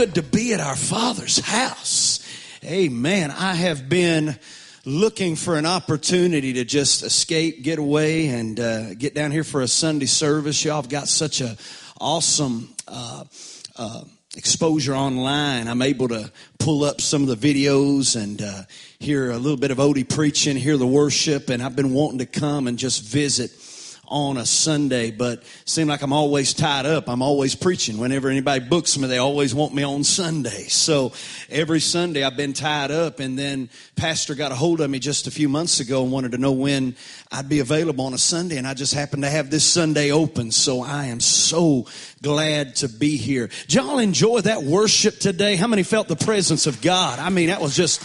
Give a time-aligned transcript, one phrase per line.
[0.00, 2.26] Good to be at our Father's house.
[2.64, 3.30] Amen.
[3.30, 4.38] I have been
[4.86, 9.60] looking for an opportunity to just escape, get away, and uh, get down here for
[9.60, 10.64] a Sunday service.
[10.64, 11.54] Y'all have got such a
[12.00, 13.24] awesome uh,
[13.76, 14.04] uh,
[14.38, 15.68] exposure online.
[15.68, 18.62] I'm able to pull up some of the videos and uh,
[19.00, 22.26] hear a little bit of Odie preaching, hear the worship, and I've been wanting to
[22.26, 23.50] come and just visit
[24.10, 27.08] on a Sunday, but seem like I'm always tied up.
[27.08, 27.98] I'm always preaching.
[27.98, 30.64] Whenever anybody books me, they always want me on Sunday.
[30.64, 31.12] So
[31.48, 33.20] every Sunday I've been tied up.
[33.20, 36.32] And then Pastor got a hold of me just a few months ago and wanted
[36.32, 36.96] to know when
[37.30, 38.56] I'd be available on a Sunday.
[38.56, 40.50] And I just happened to have this Sunday open.
[40.50, 41.86] So I am so
[42.20, 43.48] glad to be here.
[43.68, 45.54] Did y'all enjoy that worship today?
[45.54, 47.20] How many felt the presence of God?
[47.20, 48.00] I mean, that was just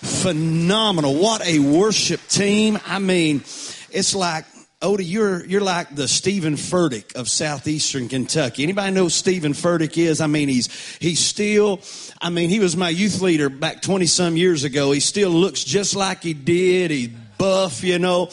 [0.00, 1.14] phenomenal.
[1.14, 2.78] What a worship team.
[2.86, 3.42] I mean,
[3.90, 4.46] it's like
[4.82, 8.62] Odie, you're you're like the Steven Furtick of southeastern Kentucky.
[8.62, 10.22] Anybody know Steven Furtick is?
[10.22, 11.82] I mean, he's he's still.
[12.18, 14.90] I mean, he was my youth leader back twenty some years ago.
[14.92, 16.90] He still looks just like he did.
[16.90, 18.30] He's buff, you know.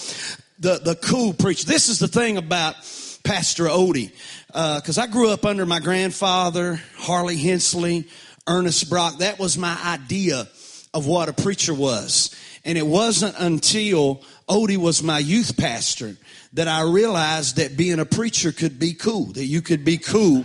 [0.59, 1.65] The the cool preacher.
[1.65, 2.75] This is the thing about
[3.25, 4.13] Pastor Odie,
[4.47, 8.07] because uh, I grew up under my grandfather, Harley Hensley,
[8.47, 9.17] Ernest Brock.
[9.17, 10.47] That was my idea
[10.93, 16.15] of what a preacher was, and it wasn't until Odie was my youth pastor
[16.58, 20.44] that I realized that being a preacher could be cool, that you could be cool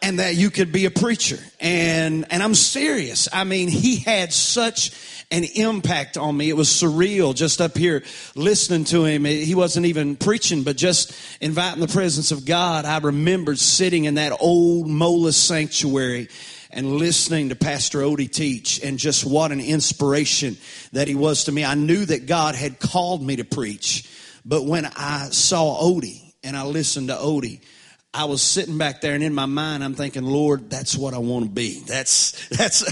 [0.00, 1.38] and that you could be a preacher.
[1.60, 3.28] And, and I'm serious.
[3.30, 4.92] I mean, he had such
[5.30, 6.48] an impact on me.
[6.48, 8.04] It was surreal just up here
[8.34, 9.26] listening to him.
[9.26, 11.12] He wasn't even preaching, but just
[11.42, 12.86] inviting the presence of God.
[12.86, 16.30] I remembered sitting in that old Mola sanctuary
[16.70, 20.56] and listening to Pastor Odie teach and just what an inspiration
[20.92, 21.66] that he was to me.
[21.66, 24.08] I knew that God had called me to preach.
[24.48, 27.60] But when I saw Odie and I listened to Odie,
[28.14, 31.18] I was sitting back there and in my mind I'm thinking, Lord, that's what I
[31.18, 31.80] want to be.
[31.80, 32.82] That's, that's,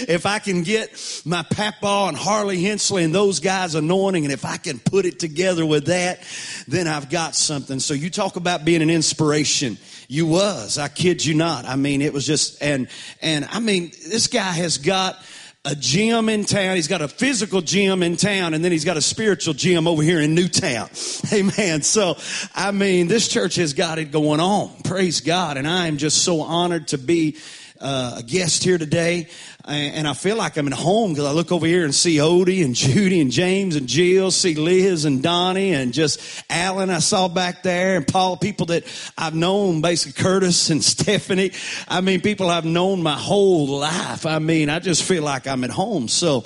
[0.08, 4.46] if I can get my Papa and Harley Hensley and those guys anointing and if
[4.46, 6.20] I can put it together with that,
[6.66, 7.80] then I've got something.
[7.80, 9.76] So you talk about being an inspiration.
[10.08, 11.66] You was, I kid you not.
[11.66, 12.88] I mean, it was just, and,
[13.20, 15.16] and I mean, this guy has got,
[15.64, 16.76] a gym in town.
[16.76, 20.02] He's got a physical gym in town, and then he's got a spiritual gym over
[20.02, 20.90] here in Newtown.
[21.32, 21.82] Amen.
[21.82, 22.16] So,
[22.54, 24.70] I mean, this church has got it going on.
[24.84, 25.56] Praise God.
[25.56, 27.38] And I am just so honored to be
[27.80, 29.28] uh, a guest here today
[29.66, 32.62] and I feel like I'm at home because I look over here and see Odie
[32.62, 36.20] and Judy and James and Jill, see Liz and Donnie and just
[36.50, 38.84] Alan I saw back there and Paul, people that
[39.16, 41.52] I've known, basically Curtis and Stephanie.
[41.88, 44.26] I mean, people I've known my whole life.
[44.26, 46.08] I mean, I just feel like I'm at home.
[46.08, 46.38] So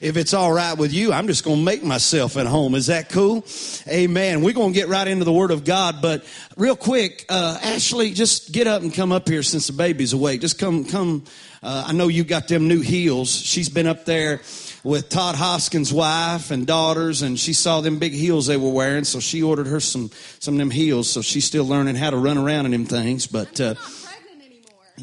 [0.00, 2.74] if it's all right with you, I'm just going to make myself at home.
[2.74, 3.44] Is that cool?
[3.86, 4.42] Amen.
[4.42, 6.24] We're going to get right into the Word of God, but
[6.56, 10.40] real quick, uh, Ashley, just get up and come up here since the baby's awake.
[10.40, 11.24] Just come, come
[11.64, 13.34] uh, I know you got them new heels.
[13.34, 14.42] She's been up there
[14.84, 19.04] with Todd Hoskins' wife and daughters, and she saw them big heels they were wearing,
[19.04, 20.10] so she ordered her some
[20.40, 21.08] some of them heels.
[21.08, 23.26] So she's still learning how to run around in them things.
[23.26, 23.76] But uh,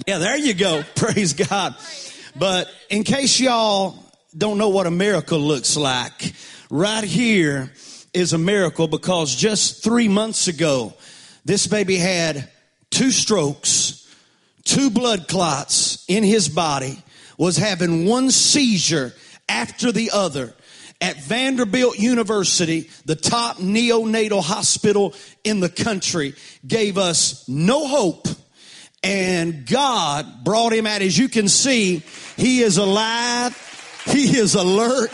[0.05, 0.83] yeah, there you go.
[0.95, 1.75] Praise God.
[2.35, 3.95] But in case y'all
[4.38, 6.33] don't know what a miracle looks like,
[6.69, 7.72] right here
[8.13, 10.93] is a miracle because just three months ago,
[11.43, 12.49] this baby had
[12.91, 14.00] two strokes
[14.63, 17.01] two blood clots in his body,
[17.38, 19.13] was having one seizure
[19.49, 20.53] after the other
[21.01, 26.35] at Vanderbilt University, the top neonatal hospital in the country,
[26.66, 28.28] gave us no hope.
[29.03, 31.02] And God brought him out.
[31.02, 32.03] As you can see,
[32.37, 33.57] he is alive.
[34.05, 35.11] He is alert.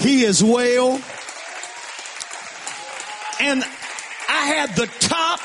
[0.00, 1.00] He is well.
[3.40, 3.62] And
[4.28, 5.38] I had the top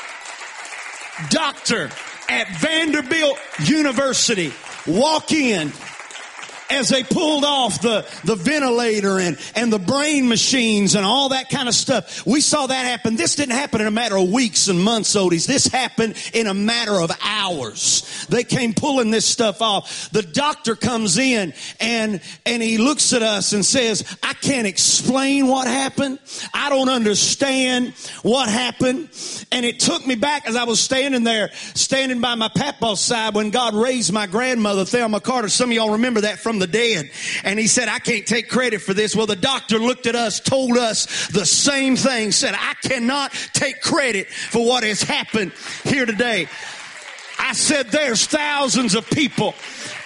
[1.30, 1.90] doctor
[2.28, 4.52] at Vanderbilt University.
[4.86, 5.72] Walk in
[6.70, 11.50] as they pulled off the, the ventilator and, and the brain machines and all that
[11.50, 12.24] kind of stuff.
[12.26, 13.16] We saw that happen.
[13.16, 15.46] This didn't happen in a matter of weeks and months, Odies.
[15.46, 18.26] This happened in a matter of hours.
[18.28, 20.10] They came pulling this stuff off.
[20.10, 25.46] The doctor comes in and, and he looks at us and says, I can't explain
[25.46, 26.18] what happened.
[26.52, 29.08] I don't understand what happened.
[29.52, 33.34] And it took me back as I was standing there, standing by my papa's side
[33.34, 35.48] when God raised my grandmother, Thelma Carter.
[35.48, 37.10] Some of y'all remember that from from the dead.
[37.44, 39.14] And he said, I can't take credit for this.
[39.14, 43.80] Well, the doctor looked at us, told us the same thing, said, I cannot take
[43.80, 45.52] credit for what has happened
[45.84, 46.48] here today.
[47.38, 49.54] I said, there's thousands of people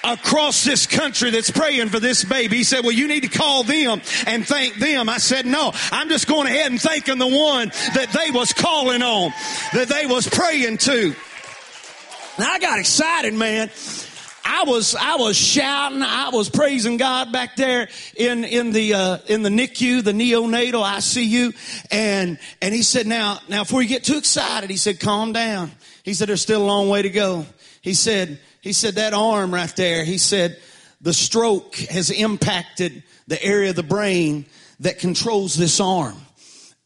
[0.03, 2.57] across this country that's praying for this baby.
[2.57, 5.09] He said, well, you need to call them and thank them.
[5.09, 9.03] I said, no, I'm just going ahead and thanking the one that they was calling
[9.03, 9.33] on,
[9.75, 11.15] that they was praying to.
[12.39, 13.69] And I got excited, man.
[14.51, 19.19] I was I was shouting, I was praising God back there in in the uh,
[19.27, 21.55] in the NICU, the neonatal ICU,
[21.91, 25.71] and and he said, now now before you get too excited, he said, calm down.
[26.03, 27.45] He said, there's still a long way to go.
[27.83, 30.03] He said he said that arm right there.
[30.03, 30.59] He said
[31.03, 34.47] the stroke has impacted the area of the brain
[34.81, 36.17] that controls this arm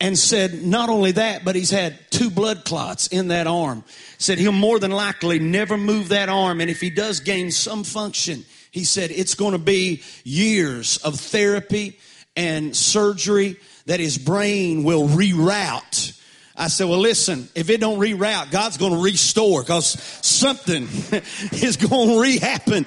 [0.03, 3.85] and said not only that, but he's had two blood clots in that arm.
[4.19, 7.85] Said he'll more than likely never move that arm, and if he does gain some
[7.85, 12.01] function, he said it's going to be years of therapy
[12.35, 13.57] and surgery
[13.87, 16.19] that his brain will reroute.
[16.57, 19.93] I said, well, listen, if it don't reroute, God's going to restore because
[20.27, 20.83] something
[21.53, 22.87] is going to re-happen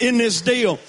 [0.00, 0.80] in this deal.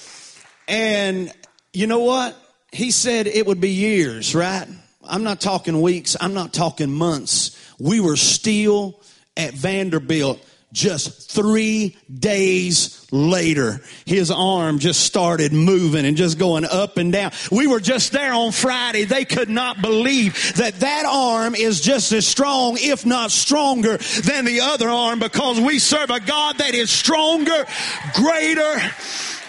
[0.67, 1.31] And
[1.73, 2.35] you know what?
[2.71, 4.67] He said it would be years, right?
[5.09, 6.15] I'm not talking weeks.
[6.19, 7.57] I'm not talking months.
[7.79, 8.99] We were still
[9.35, 10.43] at Vanderbilt
[10.73, 17.31] just three days later, his arm just started moving and just going up and down.
[17.51, 19.05] We were just there on Friday.
[19.05, 24.43] They could not believe that that arm is just as strong, if not stronger, than
[24.43, 27.65] the other arm because we serve a God that is stronger,
[28.13, 28.77] greater,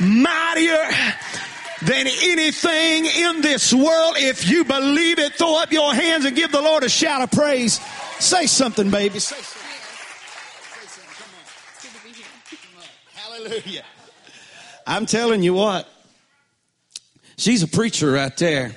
[0.01, 0.89] mightier
[1.83, 4.15] than anything in this world.
[4.17, 7.31] If you believe it, throw up your hands and give the Lord a shout of
[7.31, 7.81] praise.
[8.19, 9.19] Say something, baby.
[9.19, 9.59] Say something.
[12.51, 13.43] Come on.
[13.45, 13.85] Hallelujah.
[14.87, 15.89] I'm telling you what.
[17.37, 18.73] She's a preacher right there.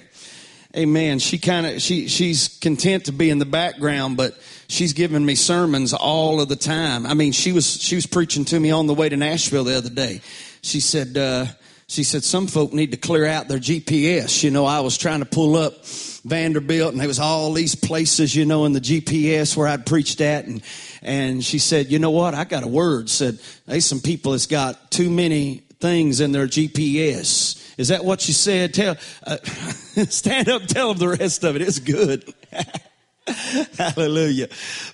[0.78, 1.20] Amen.
[1.20, 4.38] She kind of she she's content to be in the background, but
[4.68, 7.06] she's giving me sermons all of the time.
[7.06, 9.76] I mean, she was she was preaching to me on the way to Nashville the
[9.76, 10.22] other day.
[10.62, 11.48] She said, uh,
[11.92, 14.44] she said, some folk need to clear out their GPS.
[14.44, 15.86] You know, I was trying to pull up
[16.24, 20.22] Vanderbilt and there was all these places, you know, in the GPS where I'd preached
[20.22, 20.46] at.
[20.46, 20.64] And,
[21.02, 22.34] and she said, you know what?
[22.34, 23.10] I got a word.
[23.10, 27.78] Said, there's some people that's got too many things in their GPS.
[27.78, 28.74] Is that what you said?
[28.74, 28.96] Tell,
[29.28, 31.62] uh, stand up, tell them the rest of it.
[31.62, 32.24] It's good.
[33.78, 34.48] Hallelujah.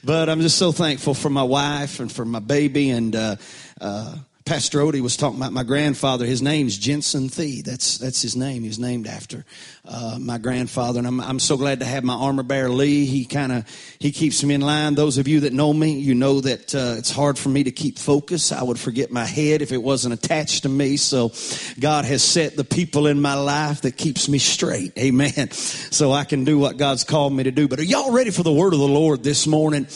[0.03, 3.35] But I'm just so thankful for my wife and for my baby and, uh,
[3.79, 4.15] uh,
[4.47, 6.25] Pastor Odie was talking about my grandfather.
[6.25, 7.61] His name's Jensen Thee.
[7.61, 8.61] That's that's his name.
[8.61, 9.43] He was named after
[9.83, 13.05] uh, my grandfather, and I'm I'm so glad to have my armor bearer Lee.
[13.05, 13.67] He kind of
[13.99, 14.95] he keeps me in line.
[14.95, 17.71] Those of you that know me, you know that uh, it's hard for me to
[17.71, 18.53] keep focus.
[18.53, 20.95] I would forget my head if it wasn't attached to me.
[20.95, 21.33] So
[21.77, 24.97] God has set the people in my life that keeps me straight.
[24.97, 25.51] Amen.
[25.51, 27.67] So I can do what God's called me to do.
[27.67, 29.87] But are y'all ready for the word of the Lord this morning?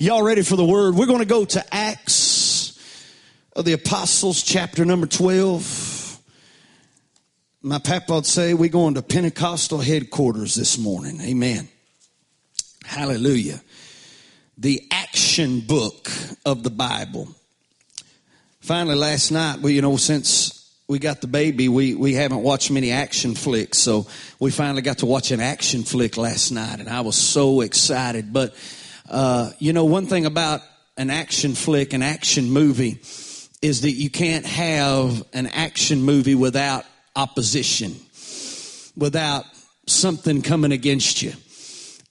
[0.00, 0.96] Y'all ready for the word?
[0.96, 2.49] We're going to go to Acts
[3.54, 6.18] of the Apostles, chapter number 12.
[7.62, 11.20] My papa would say we're going to Pentecostal headquarters this morning.
[11.20, 11.68] Amen.
[12.84, 13.60] Hallelujah.
[14.56, 16.08] The action book
[16.46, 17.28] of the Bible.
[18.60, 22.70] Finally, last night, well, you know, since we got the baby, we, we haven't watched
[22.70, 23.78] many action flicks.
[23.78, 24.06] So
[24.38, 28.32] we finally got to watch an action flick last night, and I was so excited.
[28.32, 28.54] But,
[29.08, 30.60] uh, you know, one thing about
[30.96, 33.00] an action flick, an action movie,
[33.62, 37.94] is that you can't have an action movie without opposition,
[38.96, 39.44] without
[39.86, 41.32] something coming against you.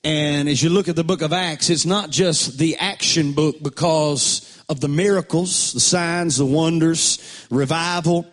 [0.03, 3.61] And as you look at the book of Acts, it's not just the action book
[3.61, 8.25] because of the miracles, the signs, the wonders, revival,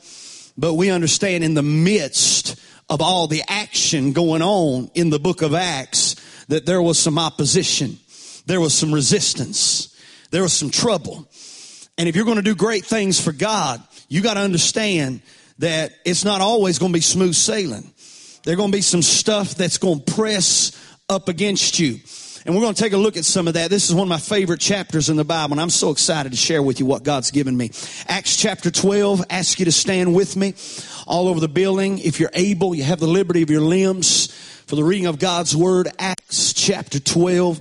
[0.56, 5.42] but we understand in the midst of all the action going on in the book
[5.42, 6.14] of Acts
[6.48, 7.98] that there was some opposition,
[8.46, 9.96] there was some resistance,
[10.30, 11.28] there was some trouble.
[11.98, 15.22] And if you're going to do great things for God, you got to understand
[15.58, 17.92] that it's not always going to be smooth sailing.
[18.44, 20.72] There's going to be some stuff that's going to press
[21.08, 21.98] up against you.
[22.44, 23.70] And we're going to take a look at some of that.
[23.70, 26.38] This is one of my favorite chapters in the Bible, and I'm so excited to
[26.38, 27.72] share with you what God's given me.
[28.06, 30.54] Acts chapter 12, ask you to stand with me
[31.08, 31.98] all over the building.
[31.98, 34.28] If you're able, you have the liberty of your limbs
[34.66, 35.88] for the reading of God's Word.
[35.98, 37.60] Acts chapter 12.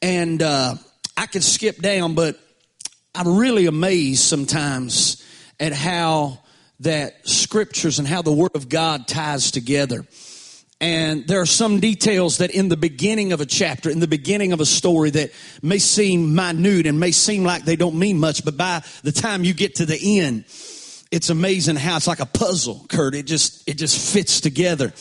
[0.00, 0.74] And uh,
[1.16, 2.40] I could skip down, but
[3.14, 5.22] I'm really amazed sometimes
[5.60, 6.38] at how
[6.80, 10.06] that scriptures and how the Word of God ties together.
[10.80, 14.52] And there are some details that in the beginning of a chapter, in the beginning
[14.52, 15.30] of a story that
[15.62, 19.44] may seem minute and may seem like they don't mean much, but by the time
[19.44, 20.44] you get to the end,
[21.12, 23.14] it's amazing how it's like a puzzle, Kurt.
[23.14, 24.92] It just, it just fits together.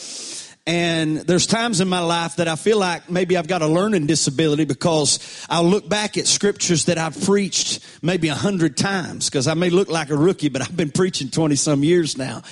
[0.68, 4.06] And there's times in my life that I feel like maybe I've got a learning
[4.06, 9.48] disability because I'll look back at scriptures that I've preached maybe a hundred times because
[9.48, 12.44] I may look like a rookie, but I've been preaching 20 some years now.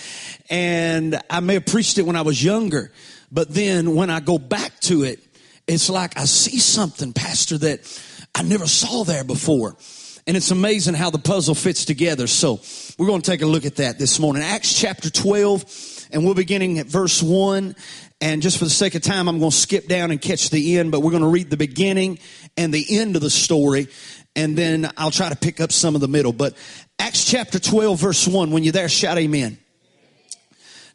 [0.50, 2.92] And I may have preached it when I was younger,
[3.32, 5.20] but then when I go back to it,
[5.68, 8.02] it's like I see something, Pastor, that
[8.34, 9.76] I never saw there before.
[10.26, 12.28] And it's amazing how the puzzle fits together.
[12.28, 12.60] So
[12.98, 14.44] we're going to take a look at that this morning.
[14.44, 15.64] Acts chapter 12,
[16.12, 17.76] and we're beginning at verse 1.
[18.22, 20.78] And just for the sake of time, I'm going to skip down and catch the
[20.78, 22.20] end, but we're going to read the beginning
[22.58, 23.88] and the end of the story.
[24.36, 26.34] And then I'll try to pick up some of the middle.
[26.34, 26.56] But
[26.98, 29.58] Acts chapter 12, verse 1, when you're there, shout amen.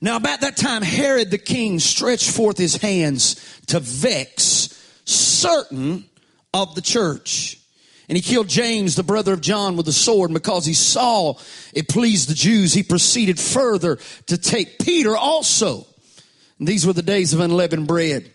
[0.01, 3.37] Now, about that time, Herod the king stretched forth his hands
[3.69, 4.69] to vex
[5.07, 6.05] certain
[6.53, 7.59] of the church.
[8.09, 10.31] And he killed James, the brother of John, with a sword.
[10.31, 11.35] And because he saw
[11.73, 15.87] it pleased the Jews, he proceeded further to take Peter also.
[16.59, 18.31] And these were the days of unleavened bread.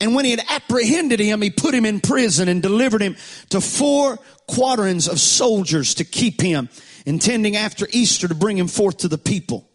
[0.00, 3.16] And when he had apprehended him, he put him in prison and delivered him
[3.50, 6.68] to four quadrants of soldiers to keep him,
[7.04, 9.68] intending after Easter to bring him forth to the people.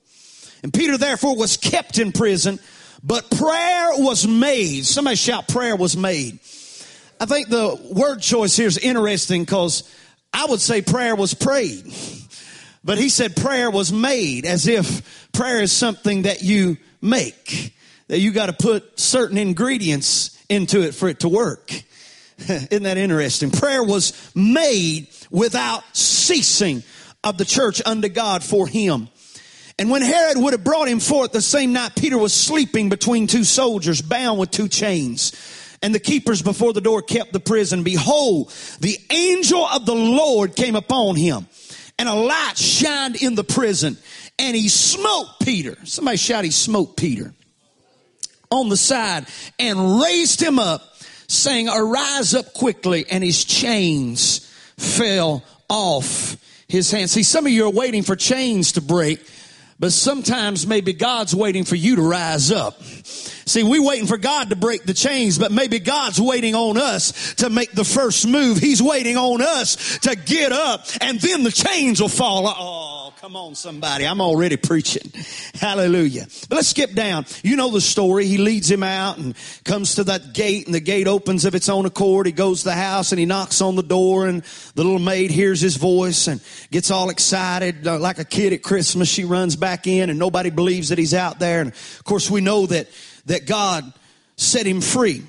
[0.63, 2.59] And Peter therefore was kept in prison,
[3.03, 4.85] but prayer was made.
[4.85, 6.39] Somebody shout, prayer was made.
[7.19, 9.89] I think the word choice here is interesting because
[10.33, 11.85] I would say prayer was prayed.
[12.83, 17.73] But he said prayer was made as if prayer is something that you make,
[18.09, 21.71] that you got to put certain ingredients into it for it to work.
[22.37, 23.49] Isn't that interesting?
[23.49, 26.83] Prayer was made without ceasing
[27.23, 29.07] of the church unto God for him.
[29.79, 33.27] And when Herod would have brought him forth the same night, Peter was sleeping between
[33.27, 35.33] two soldiers, bound with two chains.
[35.85, 37.83] And the keepers before the door kept the prison.
[37.83, 41.45] Behold, the angel of the Lord came upon him,
[41.99, 43.95] and a light shined in the prison,
[44.39, 45.77] and he smote Peter.
[45.83, 47.35] Somebody shout, he smote Peter
[48.49, 49.27] on the side
[49.59, 50.81] and raised him up,
[51.27, 53.05] saying, Arise up quickly.
[53.07, 54.39] And his chains
[54.77, 56.35] fell off
[56.67, 57.11] his hands.
[57.11, 59.23] See, some of you are waiting for chains to break
[59.79, 62.81] but sometimes maybe God's waiting for you to rise up.
[63.47, 67.35] See, we waiting for God to break the chains, but maybe God's waiting on us
[67.35, 68.57] to make the first move.
[68.57, 72.47] He's waiting on us to get up and then the chains will fall.
[72.47, 74.07] Oh, come on somebody.
[74.07, 75.11] I'm already preaching.
[75.61, 76.25] Hallelujah.
[76.49, 77.27] But let's skip down.
[77.43, 78.25] You know the story.
[78.25, 81.69] He leads him out and comes to that gate and the gate opens of its
[81.69, 82.25] own accord.
[82.25, 84.41] He goes to the house and he knocks on the door and
[84.73, 88.63] the little maid hears his voice and gets all excited uh, like a kid at
[88.63, 89.07] Christmas.
[89.07, 91.61] She runs back in and nobody believes that he's out there.
[91.61, 92.87] And of course we know that
[93.25, 93.91] that God
[94.37, 95.23] set him free.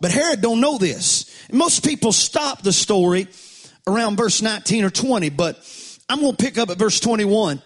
[0.00, 1.46] But Herod don't know this.
[1.52, 3.28] Most people stop the story
[3.86, 5.58] around verse 19 or 20, but
[6.08, 7.60] I'm going to pick up at verse 21.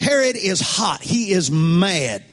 [0.00, 1.00] Herod is hot.
[1.02, 2.24] He is mad.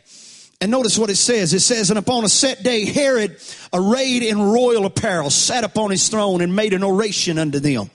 [0.60, 1.54] And notice what it says.
[1.54, 3.38] It says, And upon a set day, Herod,
[3.74, 7.92] arrayed in royal apparel, sat upon his throne and made an oration unto them.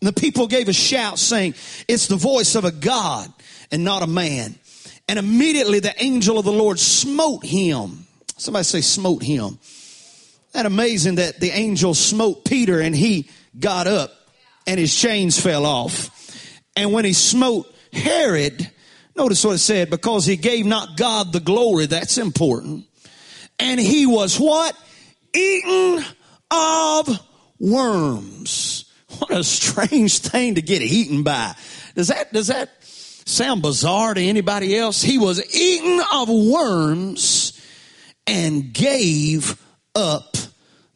[0.00, 1.54] And the people gave a shout, saying,
[1.86, 3.32] It's the voice of a God
[3.70, 4.56] and not a man.
[5.08, 8.06] And immediately the angel of the Lord smote him
[8.40, 9.58] Somebody say, smote him.
[10.52, 13.28] That amazing that the angel smote Peter and he
[13.58, 14.12] got up
[14.66, 16.08] and his chains fell off.
[16.74, 18.70] And when he smote Herod,
[19.14, 22.86] notice what it said, because he gave not God the glory, that's important.
[23.58, 24.74] And he was what?
[25.34, 26.02] Eaten
[26.50, 27.20] of
[27.58, 28.86] worms.
[29.18, 31.54] What a strange thing to get eaten by.
[31.94, 35.02] Does that, does that sound bizarre to anybody else?
[35.02, 37.59] He was eaten of worms
[38.26, 39.60] and gave
[39.94, 40.36] up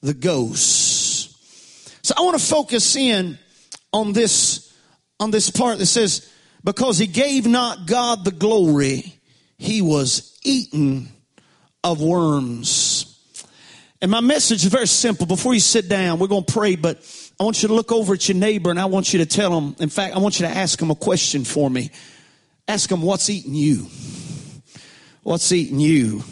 [0.03, 1.37] the ghost.
[2.05, 3.39] So I want to focus in
[3.93, 4.73] on this,
[5.19, 6.31] on this part that says,
[6.63, 9.15] because he gave not God the glory,
[9.57, 11.09] he was eaten
[11.83, 13.11] of worms.
[14.03, 15.27] And my message is very simple.
[15.27, 16.99] Before you sit down, we're going to pray, but
[17.41, 19.59] I want you to look over at your neighbor and I want you to tell
[19.59, 21.91] him, in fact, I want you to ask him a question for me.
[22.69, 23.87] Ask him, what's eating you?
[25.23, 26.23] What's eating you?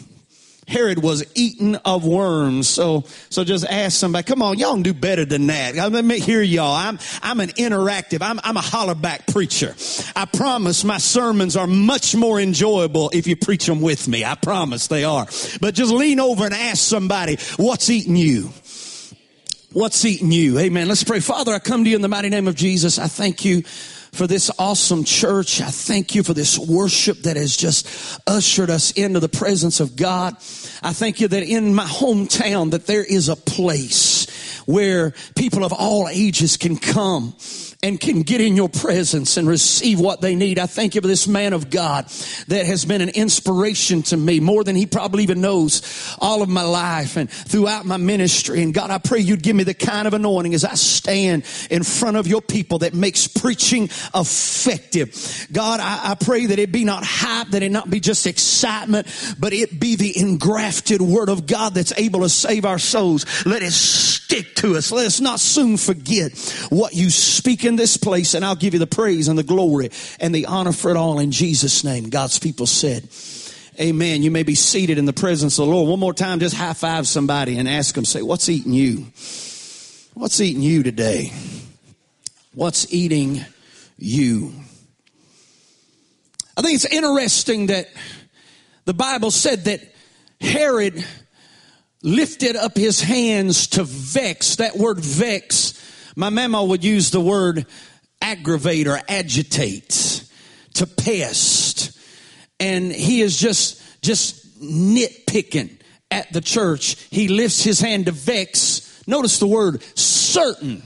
[0.67, 2.67] Herod was eaten of worms.
[2.67, 5.75] So, so just ask somebody, come on, y'all can do better than that.
[5.75, 6.73] Let me hear y'all.
[6.73, 9.75] I'm, I'm an interactive, I'm, I'm a hollerback preacher.
[10.15, 14.23] I promise my sermons are much more enjoyable if you preach them with me.
[14.25, 15.25] I promise they are.
[15.59, 18.51] But just lean over and ask somebody, what's eating you?
[19.73, 20.59] What's eating you?
[20.59, 20.87] Amen.
[20.87, 21.19] Let's pray.
[21.19, 22.99] Father, I come to you in the mighty name of Jesus.
[22.99, 23.63] I thank you
[24.13, 25.59] for this awesome church.
[25.59, 29.95] I thank you for this worship that has just ushered us into the presence of
[29.95, 30.35] God.
[30.81, 34.29] I thank you that in my hometown that there is a place
[34.65, 37.35] where people of all ages can come
[37.83, 40.57] and can get in your presence and receive what they need.
[40.57, 42.05] I thank you for this man of God
[42.47, 46.47] that has been an inspiration to me more than he probably even knows all of
[46.47, 48.63] my life and throughout my ministry.
[48.63, 51.83] And God, I pray you'd give me the kind of anointing as I stand in
[51.83, 55.47] front of your people that makes preaching effective.
[55.51, 59.07] God, I, I pray that it be not hype, that it not be just excitement,
[59.37, 63.25] but it be the engrafted word of God that's able to save our souls.
[63.45, 64.89] Let it stick to us.
[64.89, 66.31] Let us not soon forget
[66.69, 69.89] what you speak in this place, and I'll give you the praise and the glory
[70.19, 72.09] and the honor for it all in Jesus' name.
[72.09, 73.07] God's people said,
[73.79, 74.21] Amen.
[74.21, 75.89] You may be seated in the presence of the Lord.
[75.89, 79.07] One more time, just high five somebody and ask them, say, What's eating you?
[80.13, 81.33] What's eating you today?
[82.53, 83.43] What's eating
[83.97, 84.53] you?
[86.55, 87.87] I think it's interesting that
[88.85, 89.81] the Bible said that
[90.39, 91.03] Herod
[92.03, 94.57] lifted up his hands to vex.
[94.57, 95.73] That word vex,
[96.15, 97.65] my mama would use the word
[98.21, 100.23] aggravate or agitate,
[100.73, 101.97] to pest.
[102.59, 105.79] And he is just, just nitpicking
[106.09, 106.95] at the church.
[107.11, 109.03] He lifts his hand to vex.
[109.05, 110.81] Notice the word certain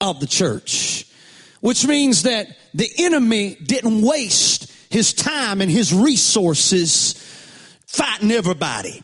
[0.00, 1.06] of the church,
[1.60, 7.14] which means that the enemy didn't waste his time and his resources
[7.86, 9.02] fighting everybody.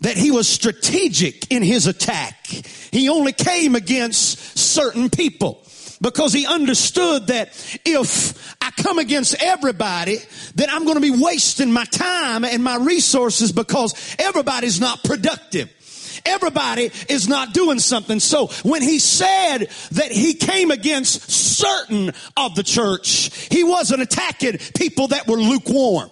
[0.00, 2.46] That he was strategic in his attack.
[2.46, 5.64] He only came against certain people
[6.00, 7.48] because he understood that
[7.84, 10.18] if I come against everybody,
[10.54, 15.72] then I'm going to be wasting my time and my resources because everybody's not productive.
[16.24, 18.20] Everybody is not doing something.
[18.20, 24.58] So when he said that he came against certain of the church, he wasn't attacking
[24.76, 26.10] people that were lukewarm.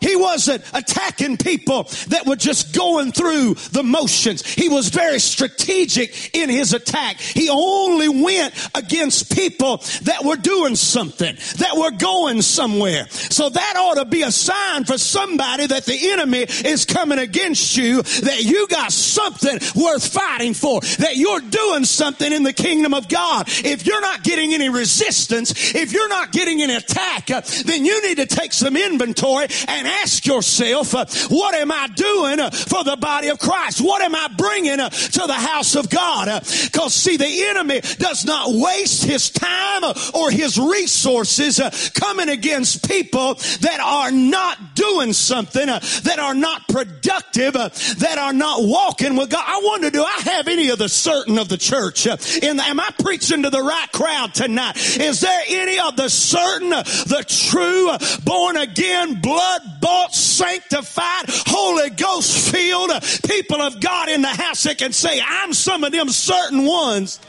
[0.00, 4.46] He wasn't attacking people that were just going through the motions.
[4.46, 7.18] He was very strategic in his attack.
[7.18, 13.06] He only went against people that were doing something, that were going somewhere.
[13.08, 17.76] So that ought to be a sign for somebody that the enemy is coming against
[17.76, 22.94] you, that you got something worth fighting for, that you're doing something in the kingdom
[22.94, 23.46] of God.
[23.48, 28.16] If you're not getting any resistance, if you're not getting an attack, then you need
[28.16, 32.84] to take some inventory and and ask yourself, uh, what am I doing uh, for
[32.84, 33.80] the body of Christ?
[33.80, 36.28] What am I bringing uh, to the house of God?
[36.28, 41.70] Uh, because see, the enemy does not waste his time uh, or his resources uh,
[41.94, 48.62] coming against people that are not doing something, that are not productive, that are not
[48.62, 49.44] walking with God.
[49.46, 52.06] I wonder, do I have any of the certain of the church?
[52.06, 54.76] In am I preaching to the right crowd tonight?
[54.76, 57.90] Is there any of the certain, the true,
[58.24, 62.90] born again, blood bought, sanctified, Holy Ghost filled
[63.28, 67.20] people of God in the house that can say, I'm some of them certain ones.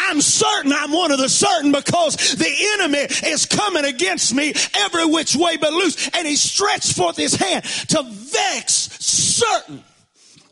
[0.00, 5.04] I'm certain I'm one of the certain because the enemy is coming against me every
[5.04, 6.08] which way but loose.
[6.14, 9.82] And he stretched forth his hand to vex certain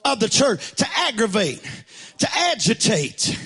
[0.05, 1.63] of the church, to aggravate,
[2.19, 3.39] to agitate.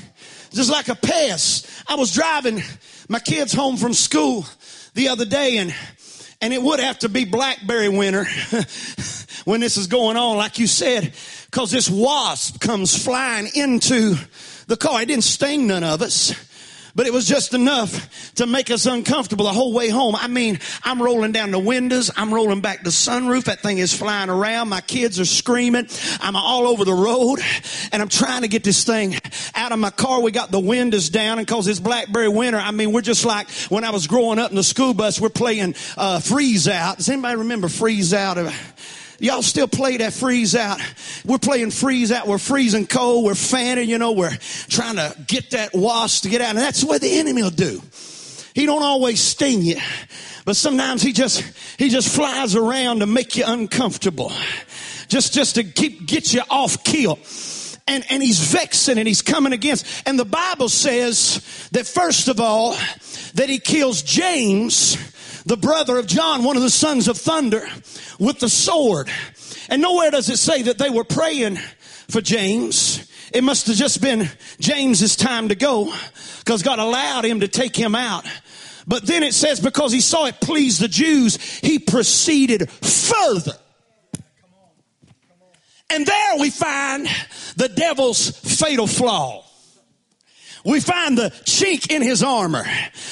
[0.53, 1.69] Just like a pest.
[1.87, 2.63] I was driving
[3.09, 4.47] my kids home from school
[4.95, 5.75] the other day and
[6.41, 8.25] and it would have to be blackberry winter
[9.45, 11.13] when this is going on, like you said,
[11.47, 14.15] because this wasp comes flying into
[14.67, 15.03] the car.
[15.03, 16.35] It didn't sting none of us
[16.95, 20.17] but it was just enough to make us uncomfortable the whole way home.
[20.17, 22.11] I mean, I'm rolling down the windows.
[22.17, 23.45] I'm rolling back the sunroof.
[23.45, 24.69] That thing is flying around.
[24.69, 25.87] My kids are screaming.
[26.21, 27.41] I'm all over the road
[27.93, 29.17] and I'm trying to get this thing
[29.55, 30.21] out of my car.
[30.21, 32.59] We got the windows down and cause it's blackberry winter.
[32.59, 35.29] I mean, we're just like when I was growing up in the school bus, we're
[35.29, 36.99] playing, uh, freeze out.
[36.99, 38.39] Does anybody remember freeze out?
[39.21, 40.81] Y'all still play that freeze out.
[41.27, 42.27] We're playing freeze out.
[42.27, 43.25] We're freezing cold.
[43.27, 44.37] We're fanning, you know, we're
[44.69, 46.51] trying to get that wasp to get out.
[46.51, 47.83] And that's what the enemy will do.
[48.55, 49.77] He don't always sting you,
[50.45, 51.43] but sometimes he just,
[51.79, 54.33] he just flies around to make you uncomfortable.
[55.09, 57.19] Just, just to keep, get you off kill.
[57.87, 59.87] And, and he's vexing and he's coming against.
[60.07, 62.77] And the Bible says that first of all,
[63.35, 64.97] that he kills James,
[65.47, 67.67] the brother of John, one of the sons of thunder,
[68.19, 69.11] with the sword.
[69.69, 71.57] And nowhere does it say that they were praying
[72.09, 73.09] for James.
[73.33, 75.95] It must have just been James's time to go
[76.41, 78.27] because God allowed him to take him out.
[78.87, 83.53] But then it says because he saw it please the Jews, he proceeded further.
[85.91, 87.09] And there we find
[87.57, 89.45] the devil's fatal flaw
[90.65, 92.65] we find the chink in his armor.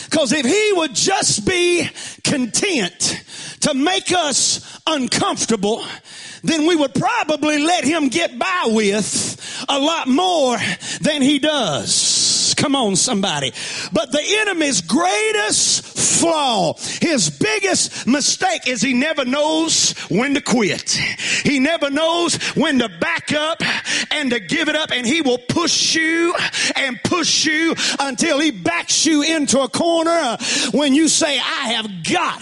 [0.05, 1.89] Because if he would just be
[2.25, 3.23] content
[3.61, 5.85] to make us uncomfortable,
[6.43, 10.57] then we would probably let him get by with a lot more
[11.01, 12.55] than he does.
[12.57, 13.53] Come on, somebody.
[13.93, 20.91] But the enemy's greatest flaw, his biggest mistake is he never knows when to quit.
[21.45, 23.63] He never knows when to back up
[24.11, 26.35] and to give it up and he will push you
[26.75, 30.37] and push you until he backs you into a corner
[30.73, 32.41] when you say, I have got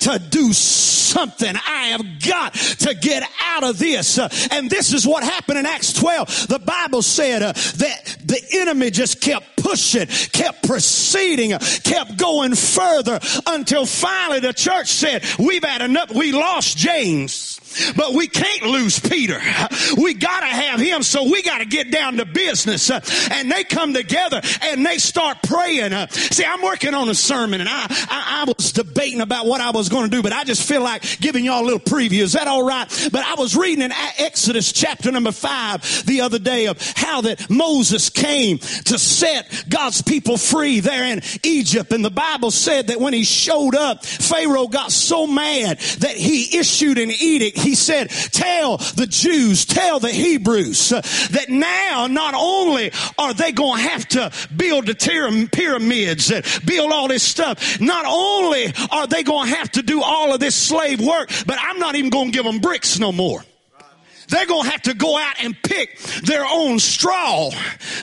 [0.00, 1.54] to do something.
[1.54, 4.18] I have got to get out of this.
[4.50, 6.48] And this is what happened in Acts 12.
[6.48, 11.50] The Bible said uh, that the enemy just kept pushing, kept proceeding,
[11.82, 16.12] kept going further until finally the church said, we've had enough.
[16.12, 17.53] We lost James.
[17.96, 19.40] But we can't lose Peter.
[19.96, 22.90] We gotta have him, so we gotta get down to business.
[22.90, 25.92] And they come together and they start praying.
[26.08, 29.70] See, I'm working on a sermon and I, I, I was debating about what I
[29.70, 32.20] was going to do, but I just feel like giving y'all a little preview.
[32.20, 32.86] Is that all right?
[33.12, 37.48] But I was reading in Exodus chapter number five the other day of how that
[37.50, 41.92] Moses came to set God's people free there in Egypt.
[41.92, 46.58] And the Bible said that when he showed up, Pharaoh got so mad that he
[46.58, 51.00] issued an edict he said, tell the Jews, tell the Hebrews uh,
[51.30, 56.92] that now not only are they going to have to build the pyramids and build
[56.92, 60.54] all this stuff, not only are they going to have to do all of this
[60.54, 63.42] slave work, but I'm not even going to give them bricks no more.
[64.28, 67.50] They're going to have to go out and pick their own straw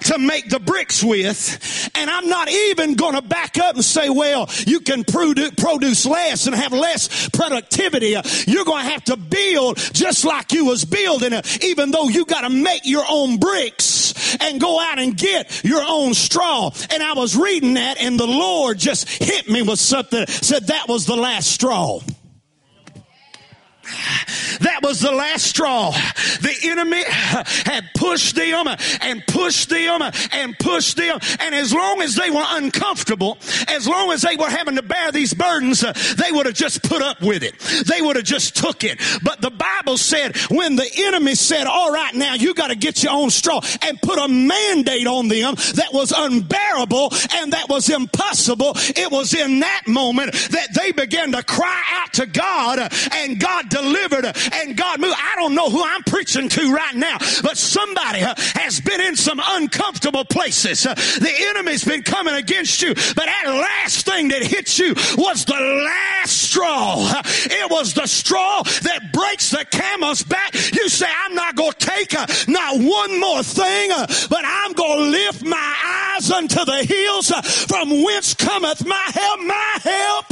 [0.05, 1.89] to make the bricks with.
[1.95, 6.47] And I'm not even going to back up and say, well, you can produce less
[6.47, 8.15] and have less productivity.
[8.47, 12.41] You're going to have to build just like you was building, even though you got
[12.41, 16.71] to make your own bricks and go out and get your own straw.
[16.89, 20.87] And I was reading that and the Lord just hit me with something, said that
[20.87, 21.99] was the last straw.
[24.61, 25.91] That was the last straw.
[25.91, 28.67] The enemy had pushed them
[29.01, 30.01] and pushed them
[30.31, 31.19] and pushed them.
[31.39, 35.11] And as long as they were uncomfortable, as long as they were having to bear
[35.11, 37.57] these burdens, they would have just put up with it.
[37.87, 38.99] They would have just took it.
[39.23, 43.03] But the Bible said when the enemy said, all right, now you got to get
[43.03, 47.89] your own straw and put a mandate on them that was unbearable and that was
[47.89, 48.73] impossible.
[48.75, 53.69] It was in that moment that they began to cry out to God and God
[53.69, 55.15] delivered and God moved.
[55.17, 59.15] I don't know who I'm preaching to right now, but somebody uh, has been in
[59.15, 60.85] some uncomfortable places.
[60.85, 65.45] Uh, the enemy's been coming against you, but that last thing that hit you was
[65.45, 66.95] the last straw.
[66.97, 70.53] Uh, it was the straw that breaks the camel's back.
[70.53, 72.11] You say, I'm not going to take
[72.47, 73.91] not one more thing,
[74.29, 77.29] but I'm going to lift my eyes unto the hills
[77.67, 79.39] from whence cometh my help.
[79.41, 80.27] My help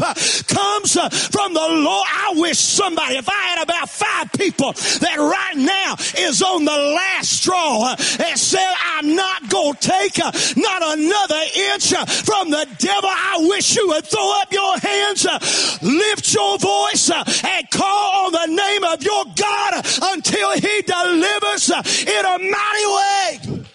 [0.48, 2.08] comes from the Lord.
[2.10, 3.29] I wish somebody, if
[3.62, 9.50] About five people that right now is on the last straw and said, I'm not
[9.50, 11.42] going to take uh, not another
[11.74, 13.10] inch uh, from the devil.
[13.12, 15.40] I wish you would throw up your hands, uh,
[15.82, 22.26] lift your voice, and call on the name of your God until he delivers in
[22.26, 23.66] a mighty way.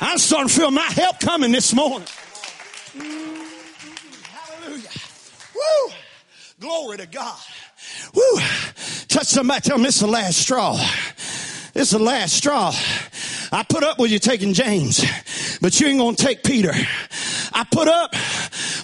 [0.00, 2.06] I'm starting to feel my help coming this morning.
[4.32, 4.90] Hallelujah.
[5.54, 5.92] Woo!
[6.60, 7.38] Glory to God.
[8.14, 8.40] Woo!
[9.08, 10.76] Touch somebody, tell them it's the last straw.
[11.74, 12.72] It's the last straw.
[13.50, 15.04] I put up with you taking James,
[15.60, 16.72] but you ain't gonna take Peter.
[17.52, 18.14] I put up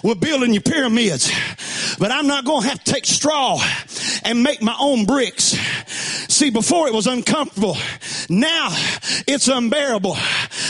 [0.03, 1.31] with building your pyramids,
[1.99, 3.59] but I'm not gonna have to take straw
[4.23, 5.57] and make my own bricks.
[6.27, 7.77] See, before it was uncomfortable.
[8.27, 8.69] Now
[9.27, 10.17] it's unbearable.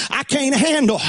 [0.10, 0.99] I can't handle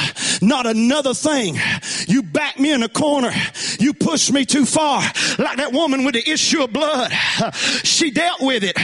[0.41, 1.59] not another thing.
[2.07, 3.33] You back me in a corner.
[3.79, 5.03] You push me too far.
[5.39, 7.13] Like that woman with the issue of blood.
[7.83, 8.77] She dealt with it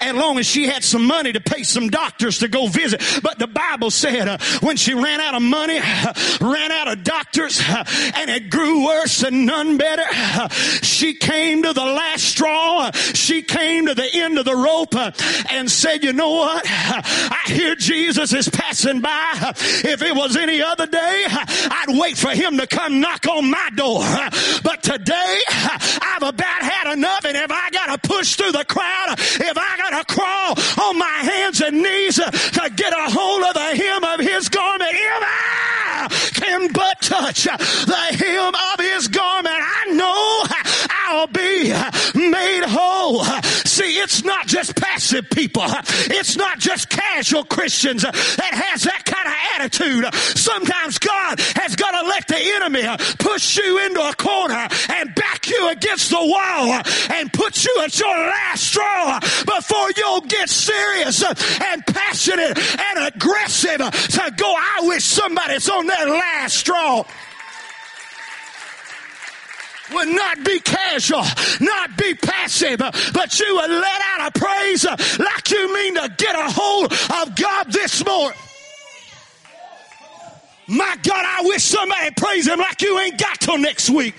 [0.00, 3.02] as long as she had some money to pay some doctors to go visit.
[3.22, 7.04] But the Bible said uh, when she ran out of money, uh, ran out of
[7.04, 7.84] doctors, uh,
[8.16, 12.86] and it grew worse and none better, uh, she came to the last straw.
[12.86, 15.10] Uh, she came to the end of the rope uh,
[15.50, 16.64] and said, you know what?
[16.66, 19.52] I hear Jesus is passing by.
[19.56, 23.70] If it was any other day, I'd wait for him to come knock on my
[23.74, 24.02] door.
[24.62, 29.56] But today, I've about had enough, and if I gotta push through the crowd, if
[29.56, 34.20] I gotta crawl on my hands and knees to get a of the hem of
[34.20, 40.44] his garment, if I can but touch the hem of his garment, I know
[40.90, 41.72] I'll be
[42.30, 43.24] made whole.
[43.76, 45.66] See, it's not just passive people.
[46.08, 50.14] It's not just casual Christians that has that kind of attitude.
[50.34, 55.50] Sometimes God has got to let the enemy push you into a corner and back
[55.50, 56.80] you against the wall
[57.12, 63.76] and put you at your last straw before you'll get serious and passionate and aggressive
[63.76, 64.54] to go.
[64.56, 67.04] I wish somebody's on their last straw
[69.92, 71.24] would not be casual,
[71.60, 76.34] not be passive, but you would let out a praise like you mean to get
[76.34, 78.38] a hold of God this morning.
[80.68, 84.14] My God, I wish somebody praise him like you ain't got till next week.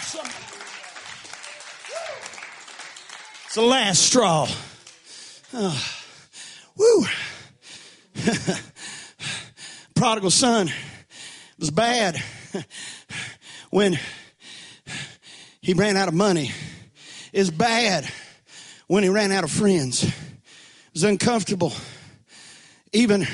[0.00, 0.34] somebody.
[3.46, 4.48] It's the last straw.
[5.54, 5.94] Oh,
[6.76, 7.04] woo.
[9.94, 10.70] Prodigal son
[11.62, 12.20] was bad
[13.70, 13.96] when
[15.60, 16.50] he ran out of money.
[17.32, 18.04] It's bad
[18.88, 20.02] when he ran out of friends.
[20.02, 20.12] It
[20.92, 21.72] was uncomfortable.
[22.92, 23.28] Even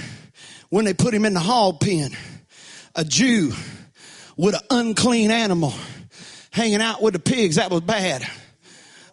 [0.68, 2.10] when they put him in the hog pen,
[2.94, 3.54] a Jew
[4.36, 5.72] with an unclean animal
[6.50, 8.28] hanging out with the pigs, that was bad.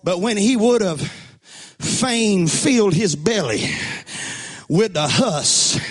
[0.04, 3.64] But when he would have fain filled his belly
[4.68, 5.82] with the husk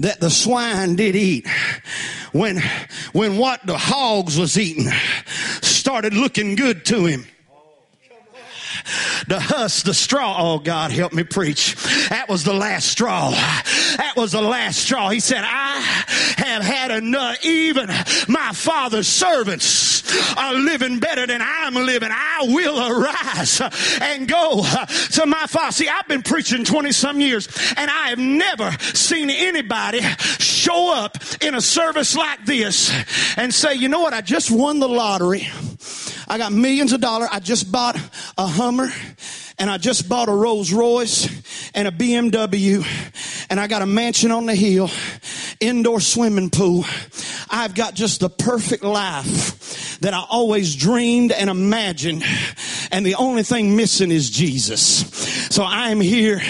[0.00, 1.46] that the swine did eat,
[2.32, 2.62] when,
[3.12, 4.90] when what the hogs was eating
[5.62, 7.26] started looking good to him,
[9.26, 10.36] the husk, the straw.
[10.38, 11.74] Oh, God, help me preach.
[12.08, 13.30] That was the last straw.
[13.30, 15.10] That was the last straw.
[15.10, 15.80] He said, I
[16.38, 17.44] have had enough.
[17.44, 17.88] Even
[18.28, 19.66] my father's servants
[20.36, 22.10] are living better than I'm living.
[22.12, 23.60] I will arise
[24.00, 24.64] and go
[25.12, 25.72] to my father.
[25.72, 30.00] See, I've been preaching 20 some years and I have never seen anybody
[30.38, 32.92] show up in a service like this
[33.36, 34.14] and say, you know what?
[34.14, 35.48] I just won the lottery.
[36.26, 37.28] I got millions of dollars.
[37.32, 37.96] I just bought
[38.36, 38.88] a Hummer
[39.58, 41.28] and I just bought a Rolls Royce
[41.74, 42.84] and a BMW
[43.50, 44.90] and I got a mansion on the hill,
[45.60, 46.84] indoor swimming pool.
[47.50, 52.22] I've got just the perfect life that I always dreamed and imagined.
[52.90, 55.06] And the only thing missing is Jesus.
[55.50, 56.40] So I'm here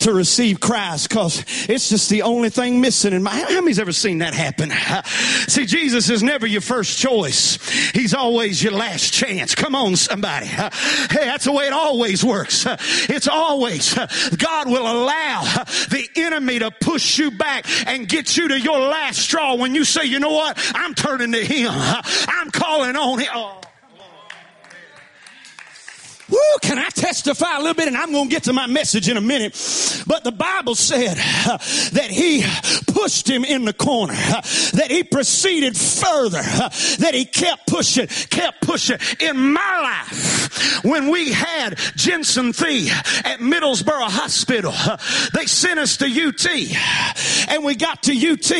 [0.00, 3.92] to receive Christ because it's just the only thing missing in my, how many's ever
[3.92, 4.70] seen that happen?
[5.48, 7.58] See, Jesus is never your first choice.
[7.90, 9.54] He's always your last chance.
[9.54, 10.46] Come on, somebody.
[10.46, 10.68] Hey,
[11.10, 12.66] that's the way it always works.
[13.08, 15.42] It's always, God will allow
[15.90, 19.84] the enemy to push you back and get you to your last straw when you
[19.84, 20.58] say, you know what?
[20.74, 21.70] I'm turning to him.
[21.72, 23.61] I'm calling on him.
[26.32, 27.88] Woo, can I testify a little bit?
[27.88, 29.52] And I'm going to get to my message in a minute.
[30.06, 31.58] But the Bible said uh,
[31.92, 32.42] that he
[32.92, 34.40] pushed him in the corner, uh,
[34.72, 38.98] that he proceeded further, uh, that he kept pushing, kept pushing.
[39.20, 44.96] In my life, when we had Jensen Thee at Middlesboro Hospital, uh,
[45.34, 46.46] they sent us to UT
[47.50, 48.50] and we got to UT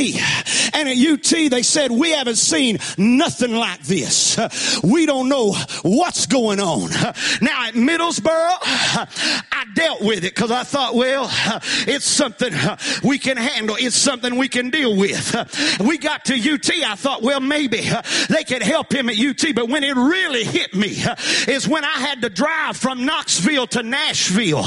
[0.75, 4.39] and at UT they said, we haven't seen nothing like this.
[4.39, 4.51] Uh,
[4.85, 6.93] we don't know what's going on.
[6.93, 8.29] Uh, Now at Middlesboro,
[9.53, 11.29] I dealt with it because I thought, well,
[11.87, 12.53] it's something
[13.05, 13.77] we can handle.
[13.79, 15.79] It's something we can deal with.
[15.81, 16.71] We got to UT.
[16.85, 17.89] I thought, well, maybe
[18.29, 19.55] they could help him at UT.
[19.55, 21.03] But when it really hit me
[21.49, 24.65] is when I had to drive from Knoxville to Nashville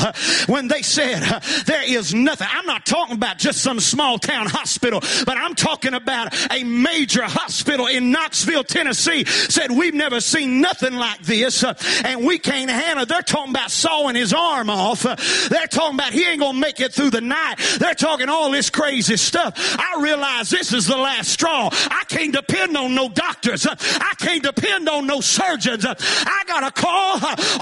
[0.48, 1.22] when they said
[1.66, 2.48] there is nothing.
[2.52, 7.24] I'm not talking about just some small town hospital, but I'm talking about a major
[7.24, 12.70] hospital in Knoxville, Tennessee said we've never seen nothing like this uh, and we can't
[12.70, 13.08] handle it.
[13.08, 15.04] They're talking about sawing his arm off.
[15.04, 17.56] They're talking about he ain't gonna make it through the night.
[17.80, 19.54] They're talking all this crazy stuff.
[19.80, 21.70] I realize this is the last straw.
[21.72, 23.66] I can't depend on no doctors.
[23.68, 25.86] I can't depend on no surgeons.
[25.86, 27.16] I got to call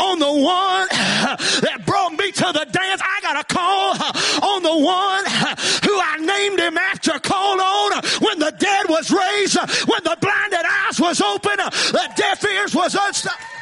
[0.10, 0.88] on the one
[1.62, 3.02] that brought me to the dance.
[3.04, 3.92] I got to call
[4.54, 5.26] on the one
[5.84, 7.20] who I named him after.
[7.20, 9.58] Call on when the dead was raised,
[9.88, 13.53] when the blinded eyes was open, the deaf ears was unstopped.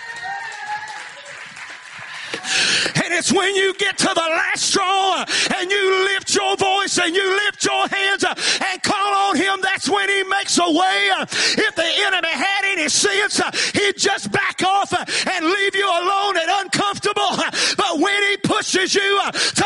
[2.96, 7.16] And it's when you get to the last straw and you lift your voice and
[7.16, 11.12] you lift your hands and call on him, that's when he makes a way.
[11.22, 13.42] If the enemy had any sense,
[13.74, 17.38] he'd just back off and leave you alone and uncomfortable.
[17.78, 19.66] But when he pushes you to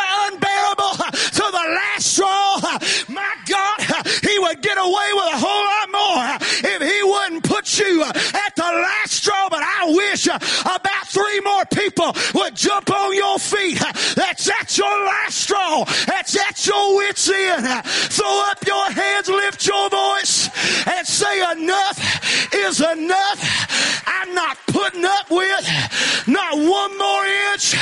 [12.33, 13.79] would jump on your feet.
[14.15, 15.83] That's at your last straw.
[16.05, 17.85] That's at your wits end.
[17.85, 20.49] Throw up your hands, lift your voice,
[20.87, 24.03] and say enough is enough.
[24.07, 27.75] I'm not putting up with not one more inch,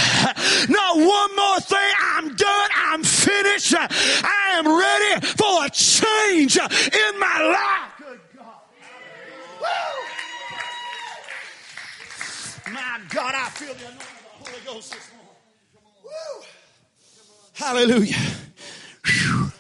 [0.70, 1.92] not one more thing.
[2.16, 2.70] I'm done.
[2.76, 3.74] I'm finished.
[3.78, 7.92] I am ready for a change in my life.
[7.98, 8.62] Good God.
[9.62, 10.14] Woo!
[12.74, 14.13] My God, I feel the anointing
[14.74, 15.94] Ghost this morning.
[16.04, 16.44] Woo!
[17.54, 18.18] Hallelujah.
[19.06, 19.52] Whew.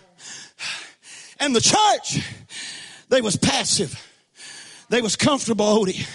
[1.39, 2.25] And the church,
[3.09, 3.95] they was passive.
[4.89, 6.07] They was comfortable, Odie,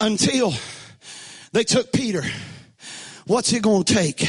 [0.00, 0.54] until
[1.52, 2.22] they took Peter.
[3.26, 4.26] What's it going to take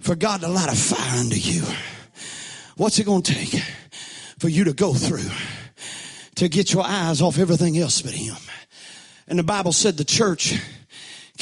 [0.00, 1.64] for God to light a fire under you?
[2.76, 3.60] What's it going to take
[4.38, 5.30] for you to go through
[6.36, 8.36] to get your eyes off everything else but Him?
[9.26, 10.60] And the Bible said the church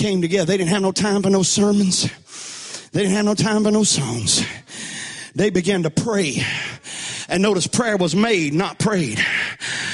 [0.00, 0.46] came together.
[0.46, 2.10] They didn't have no time for no sermons.
[2.92, 4.42] They didn't have no time for no songs.
[5.34, 6.42] They began to pray.
[7.28, 9.22] And notice prayer was made, not prayed.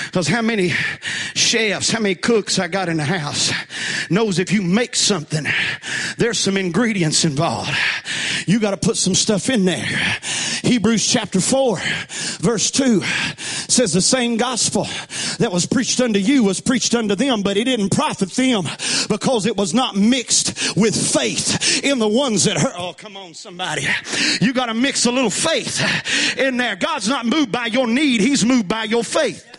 [0.05, 0.73] Because how many
[1.35, 3.53] chefs, how many cooks I got in the house
[4.09, 5.45] knows if you make something,
[6.19, 7.77] there's some ingredients involved.
[8.47, 10.17] You got to put some stuff in there.
[10.67, 11.79] Hebrews chapter 4,
[12.41, 14.85] verse 2 says the same gospel
[15.39, 18.65] that was preached unto you was preached unto them, but it didn't profit them
[19.09, 22.73] because it was not mixed with faith in the ones that heard.
[22.77, 23.87] Oh, come on, somebody.
[24.41, 25.81] You got to mix a little faith
[26.37, 26.75] in there.
[26.75, 29.56] God's not moved by your need, He's moved by your faith.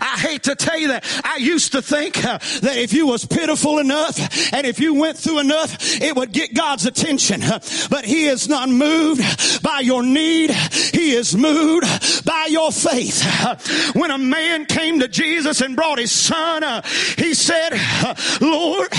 [0.00, 1.04] I hate to tell you that.
[1.24, 4.18] I used to think uh, that if you was pitiful enough
[4.52, 7.42] and if you went through enough, it would get God's attention.
[7.42, 10.50] Uh, but He is not moved by your need.
[10.50, 13.22] He is moved by your faith.
[13.24, 13.56] Uh,
[13.94, 16.82] when a man came to Jesus and brought his son, uh,
[17.16, 18.90] he said, uh, Lord,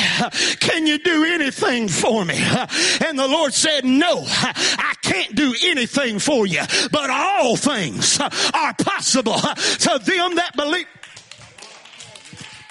[0.59, 2.35] can you do anything for me?
[2.37, 8.73] And the Lord said, no, I can't do anything for you, but all things are
[8.73, 10.87] possible to them that believe.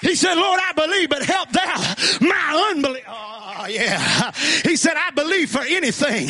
[0.01, 3.03] He said, Lord, I believe, but help thou my unbelief.
[3.07, 4.31] Oh, Oh, yeah.
[4.63, 6.27] He said, I believe for anything,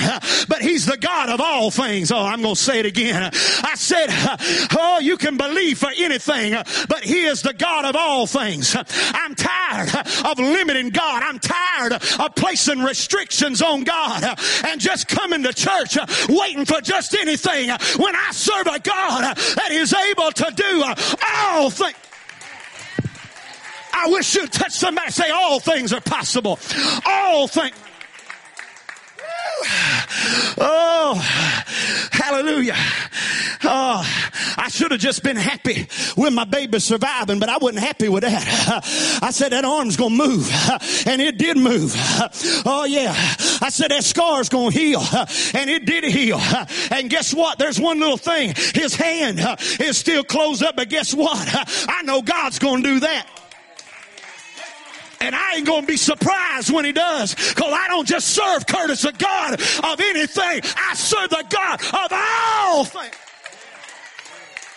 [0.48, 2.12] but he's the God of all things.
[2.12, 3.32] Oh, I'm going to say it again.
[3.34, 4.08] I said,
[4.78, 6.54] oh, you can believe for anything,
[6.88, 8.76] but he is the God of all things.
[8.78, 9.90] I'm tired
[10.26, 11.24] of limiting God.
[11.24, 14.24] I'm tired of placing restrictions on God
[14.66, 15.98] and just coming to church
[16.30, 20.84] waiting for just anything when I serve a God that is able to do
[21.24, 21.98] all things.
[23.98, 26.60] I wish you'd touch somebody say, All things are possible.
[27.06, 27.76] All things.
[30.60, 31.16] Oh,
[32.12, 32.76] hallelujah.
[33.64, 34.04] Oh,
[34.58, 38.24] I should have just been happy with my baby surviving, but I wasn't happy with
[38.24, 38.84] that.
[39.22, 40.50] I said that arm's gonna move,
[41.08, 41.94] and it did move.
[42.66, 43.14] Oh yeah.
[43.62, 45.02] I said that scar's gonna heal,
[45.54, 46.40] and it did heal.
[46.92, 47.58] And guess what?
[47.58, 48.54] There's one little thing.
[48.74, 49.40] His hand
[49.80, 51.48] is still closed up, but guess what?
[51.90, 53.28] I know God's gonna do that.
[55.20, 58.66] And I ain't going to be surprised when he does because I don't just serve
[58.68, 60.62] Curtis, a God of anything.
[60.64, 63.27] I serve the God of all things.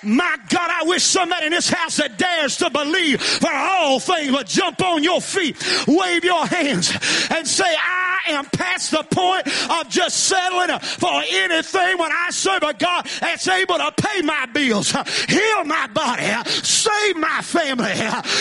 [0.03, 4.33] My God, I wish somebody in this house that dares to believe for all things
[4.33, 6.91] would jump on your feet, wave your hands,
[7.31, 12.63] and say, I am past the point of just settling for anything when I serve
[12.63, 17.93] a God that's able to pay my bills, heal my body, save my family,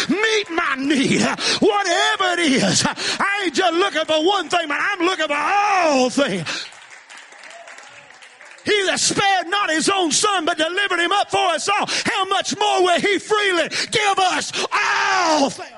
[0.09, 1.21] meet my need,
[1.59, 2.85] whatever it is.
[2.85, 6.65] I ain't just looking for one thing, but I'm looking for all things.
[8.65, 12.25] He that spared not his own son, but delivered him up for us all, how
[12.25, 15.73] much more will he freely give us all things?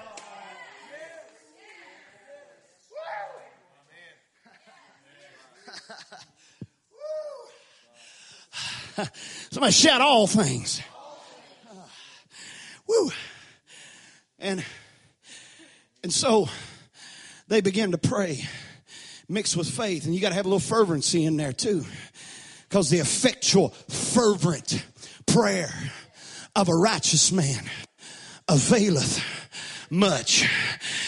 [9.52, 10.82] Somebody shout all things.
[12.88, 13.12] Woo.
[14.40, 14.64] And
[16.04, 16.50] and so
[17.48, 18.44] they began to pray,
[19.30, 21.86] mixed with faith, and you got to have a little fervency in there too.
[22.72, 24.82] Because the effectual, fervent
[25.26, 25.74] prayer
[26.56, 27.62] of a righteous man
[28.48, 29.22] availeth
[29.90, 30.50] much.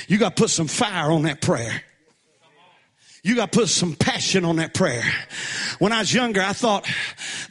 [0.10, 1.82] You got to put some fire on that prayer.
[3.23, 5.06] You got to put some passion on that prayer.
[5.80, 6.86] When I was younger, I thought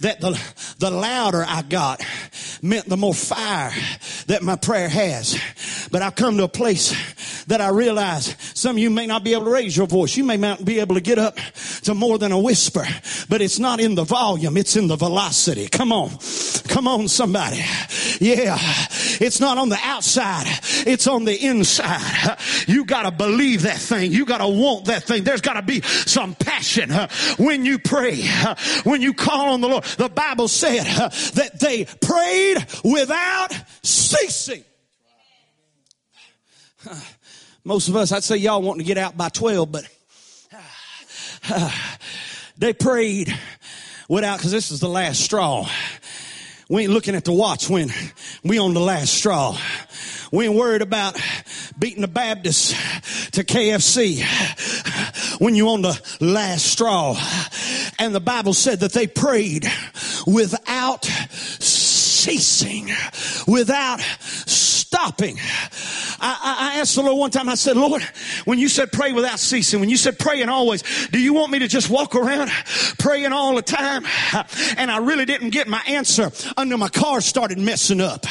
[0.01, 0.39] that the,
[0.79, 2.05] the louder I got
[2.61, 3.73] meant the more fire
[4.27, 5.41] that my prayer has.
[5.91, 9.33] But I've come to a place that I realize some of you may not be
[9.35, 10.17] able to raise your voice.
[10.17, 11.37] You may not be able to get up
[11.83, 12.87] to more than a whisper,
[13.29, 14.57] but it's not in the volume.
[14.57, 15.67] It's in the velocity.
[15.69, 16.11] Come on.
[16.69, 17.61] Come on, somebody.
[18.21, 18.57] Yeah.
[19.21, 20.45] It's not on the outside.
[20.87, 22.39] It's on the inside.
[22.69, 24.13] You gotta believe that thing.
[24.13, 25.25] You gotta want that thing.
[25.25, 26.93] There's gotta be some passion
[27.39, 28.23] when you pray,
[28.85, 29.83] when you call on the Lord.
[29.83, 30.85] The Bible said
[31.35, 33.49] that they prayed without
[33.83, 34.63] ceasing.
[37.65, 39.89] Most of us, I'd say y'all wanting to get out by 12, but
[42.59, 43.33] they prayed
[44.09, 45.69] without, because this is the last straw.
[46.69, 47.91] We ain't looking at the watch when
[48.43, 49.57] we on the last straw.
[50.33, 51.17] We ain't worried about
[51.79, 52.73] beating the Baptists
[53.33, 54.25] to KFC
[55.41, 57.15] when you on the last straw.
[58.01, 59.71] And the Bible said that they prayed
[60.27, 62.91] without ceasing,
[63.47, 64.01] without
[64.93, 65.39] stopping.
[66.21, 68.03] I, I asked the Lord one time, I said, Lord,
[68.45, 71.61] when you said pray without ceasing, when you said praying always, do you want me
[71.61, 72.51] to just walk around
[72.99, 74.05] praying all the time?
[74.77, 78.27] And I really didn't get my answer until my car started messing up.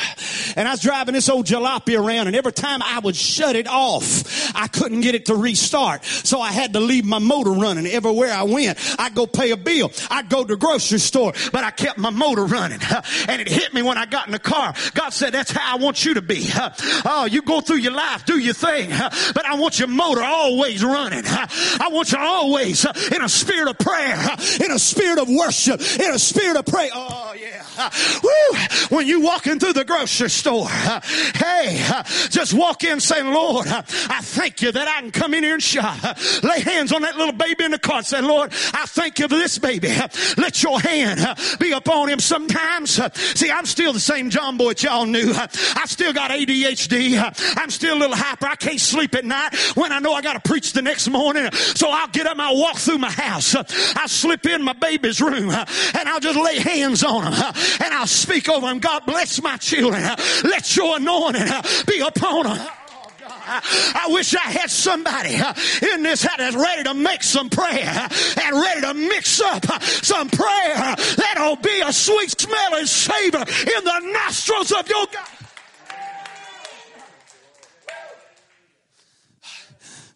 [0.55, 3.68] And I was driving this old jalopy around and every time I would shut it
[3.68, 6.05] off, I couldn't get it to restart.
[6.05, 8.78] So I had to leave my motor running everywhere I went.
[8.99, 9.91] I'd go pay a bill.
[10.12, 12.80] I'd go to the grocery store, but I kept my motor running.
[13.28, 14.74] And it hit me when I got in the car.
[14.93, 16.51] God said, that's how I want you to be.
[17.04, 20.84] Oh, you go through your life, do your thing, but I want your motor always
[20.84, 21.24] running.
[21.26, 24.18] I want you always in a spirit of prayer,
[24.64, 26.89] in a spirit of worship, in a spirit of prayer.
[26.93, 27.89] Oh, yeah.
[28.24, 28.95] Woo.
[28.95, 31.82] When you walking through the grocery store, hey,
[32.30, 35.64] just walk in saying, Lord, I thank you that I can come in here and
[35.64, 36.18] shop.
[36.43, 39.28] Lay hands on that little baby in the car and say, Lord, I thank you
[39.28, 39.89] for this baby.
[40.38, 41.26] Let your hand
[41.60, 42.99] be upon him sometimes.
[43.38, 45.34] See, I'm still the same John boy y'all knew.
[45.34, 47.58] I still got ADHD.
[47.58, 48.48] I'm still a little hyper.
[48.48, 51.52] I can't sleep at night when I know I got to preach the next morning.
[51.52, 53.56] So I'll get up and I'll walk through my house.
[53.56, 58.08] I'll slip in my baby's room and I'll just lay hands on them and I'll
[58.08, 58.80] speak over them.
[58.80, 60.04] God bless my children.
[60.44, 61.48] Let your anointing
[61.88, 62.68] be upon them.
[63.44, 65.36] I wish I had somebody
[65.94, 68.08] in this house that's ready to make some prayer
[68.44, 74.12] and ready to mix up some prayer that'll be a sweet smelling savor in the
[74.14, 75.41] nostrils of your God.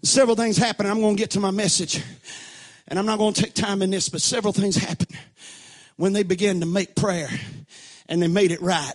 [0.06, 0.86] Several things happen.
[0.86, 2.00] I'm going to get to my message.
[2.88, 5.08] And I'm not going to take time in this, but several things happen
[5.96, 7.28] when they began to make prayer
[8.08, 8.94] and they made it right.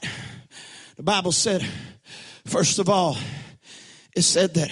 [0.97, 1.67] The Bible said,
[2.47, 3.17] first of all,
[4.15, 4.71] it said that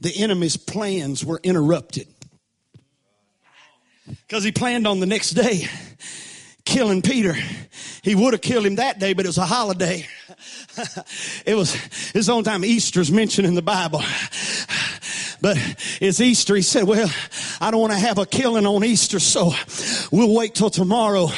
[0.00, 2.08] the enemy's plans were interrupted.
[4.26, 5.68] Because he planned on the next day
[6.64, 7.34] killing Peter.
[8.02, 10.06] He would have killed him that day, but it was a holiday.
[11.46, 11.74] it was
[12.12, 12.64] his own time.
[12.64, 14.02] Easter's mentioned in the Bible.
[15.40, 15.56] But
[16.00, 16.56] it's Easter.
[16.56, 17.10] He said, well,
[17.60, 19.52] I don't want to have a killing on Easter, so
[20.10, 21.28] we'll wait till tomorrow.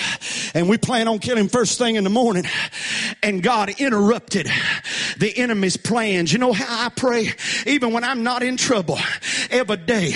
[0.54, 2.44] And we plan on killing first thing in the morning.
[3.22, 4.50] And God interrupted
[5.18, 6.32] the enemy's plans.
[6.32, 7.28] You know how I pray?
[7.66, 8.98] Even when I'm not in trouble,
[9.50, 10.14] every day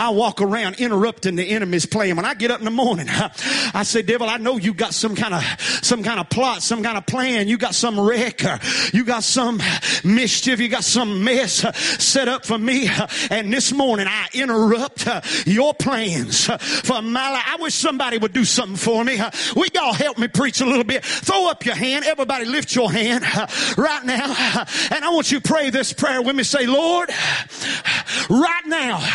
[0.00, 2.16] I walk around interrupting the enemy's plan.
[2.16, 5.14] When I get up in the morning, I say, devil, I know you got some
[5.14, 5.44] kind of,
[5.82, 7.48] some kind of plot, some kind of plan.
[7.48, 8.40] You got some wreck,
[8.94, 9.60] you got some
[10.02, 11.66] mischief, you got some mess
[12.02, 12.88] set up for me.
[13.30, 15.06] And this morning I interrupt
[15.46, 17.44] your plans for my life.
[17.46, 19.20] I wish somebody would do something for me.
[19.54, 21.04] Will y'all help me preach a little bit?
[21.04, 22.06] Throw up your hand.
[22.06, 23.22] Everybody lift your hand
[23.76, 24.64] right now.
[24.92, 26.42] And I want you to pray this prayer with me.
[26.42, 27.10] Say, Lord,
[28.30, 29.06] right now,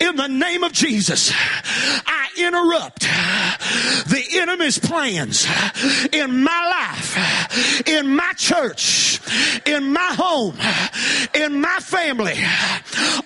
[0.00, 5.46] in the name of Jesus, I interrupt the enemy's plans
[6.12, 9.20] in my life, in my church,
[9.66, 10.56] in my home,
[11.34, 12.36] in my family,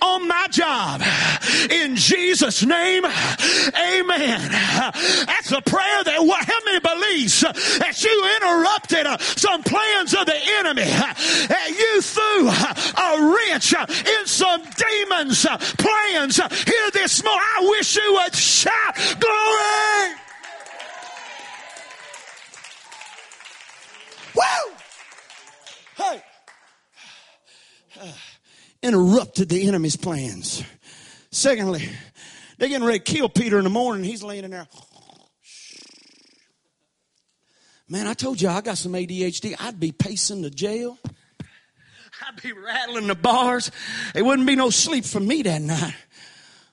[0.00, 1.02] on my job.
[1.70, 4.50] In Jesus' name, amen.
[4.50, 9.06] That's a prayer that what, how many believes that you interrupted
[9.38, 10.84] some plans of the enemy?
[10.84, 15.46] That you threw a wrench in some demons'
[15.78, 17.46] plans here this morning.
[17.56, 20.14] I wish you would shout glory.
[24.34, 24.74] Woo!
[25.96, 26.22] Hey
[28.82, 30.62] interrupted the enemy's plans.
[31.30, 31.88] Secondly,
[32.58, 34.04] they're getting ready to kill Peter in the morning.
[34.04, 34.66] He's laying in there.
[37.88, 39.56] Man, I told you I got some ADHD.
[39.58, 40.98] I'd be pacing the jail.
[42.26, 43.70] I'd be rattling the bars.
[44.14, 45.94] It wouldn't be no sleep for me that night.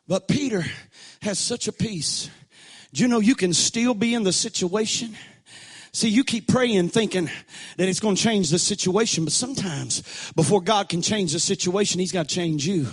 [0.08, 0.66] But Peter
[1.22, 2.30] has such a peace.
[2.93, 5.16] Do you know you can still be in the situation?
[5.91, 7.30] See, you keep praying thinking
[7.78, 11.99] that it's going to change the situation, but sometimes before God can change the situation,
[11.99, 12.88] He's got to change you.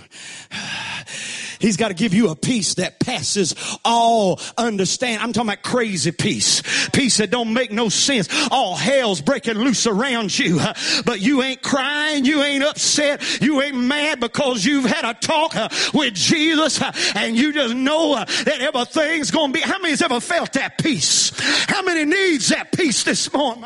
[1.59, 5.21] He's got to give you a peace that passes all understand.
[5.21, 6.61] I'm talking about crazy peace.
[6.89, 8.27] Peace that don't make no sense.
[8.51, 10.59] All hell's breaking loose around you.
[11.05, 12.25] But you ain't crying.
[12.25, 13.41] You ain't upset.
[13.41, 15.53] You ain't mad because you've had a talk
[15.93, 16.81] with Jesus
[17.15, 19.61] and you just know that everything's going to be.
[19.61, 21.31] How many's ever felt that peace?
[21.67, 23.65] How many needs that peace this morning?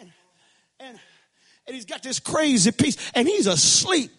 [0.00, 0.12] And,
[0.80, 1.00] and,
[1.66, 4.10] and he's got this crazy peace and he's asleep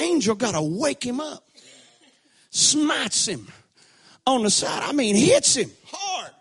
[0.00, 1.46] angel got to wake him up,
[2.50, 3.48] smites him
[4.26, 4.82] on the side.
[4.82, 6.32] I mean, hits him hard.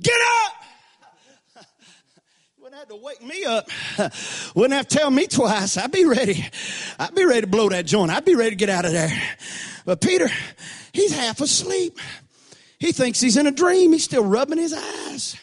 [0.00, 1.64] Get up!
[2.60, 3.68] Wouldn't have to wake me up.
[4.54, 5.76] Wouldn't have to tell me twice.
[5.76, 6.46] I'd be ready.
[6.98, 8.10] I'd be ready to blow that joint.
[8.10, 9.10] I'd be ready to get out of there.
[9.84, 10.28] But Peter,
[10.92, 11.98] he's half asleep.
[12.78, 13.92] He thinks he's in a dream.
[13.92, 15.36] He's still rubbing his eyes.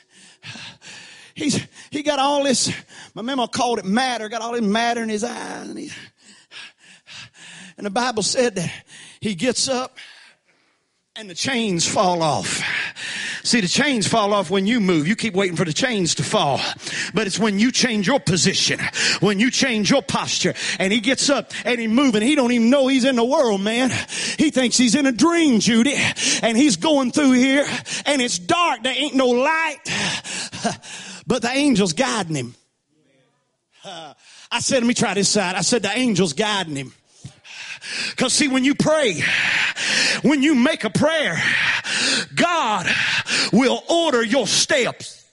[1.36, 2.74] He's, he got all this,
[3.14, 5.70] my mama called it matter, got all this matter in his eyes.
[5.70, 5.92] And, he,
[7.78, 8.74] and the Bible said that
[9.20, 9.98] he gets up
[11.16, 12.64] and the chains fall off.
[13.44, 15.08] See, the chains fall off when you move.
[15.08, 16.60] You keep waiting for the chains to fall.
[17.14, 18.80] But it's when you change your position,
[19.20, 22.24] when you change your posture, and he gets up and he moving.
[22.24, 23.92] He don't even know he's in the world, man.
[24.38, 25.94] He thinks he's in a dream, Judy,
[26.42, 27.66] and he's going through here,
[28.06, 28.82] and it's dark.
[28.82, 29.78] There ain't no light,
[31.28, 32.56] but the angels guiding him.
[33.86, 35.56] I said, let me try this side.
[35.56, 36.94] I said, the angels guiding him.
[38.10, 39.22] Because see, when you pray,
[40.24, 41.38] when you make a prayer,
[42.36, 42.88] God
[43.54, 45.24] will order your steps.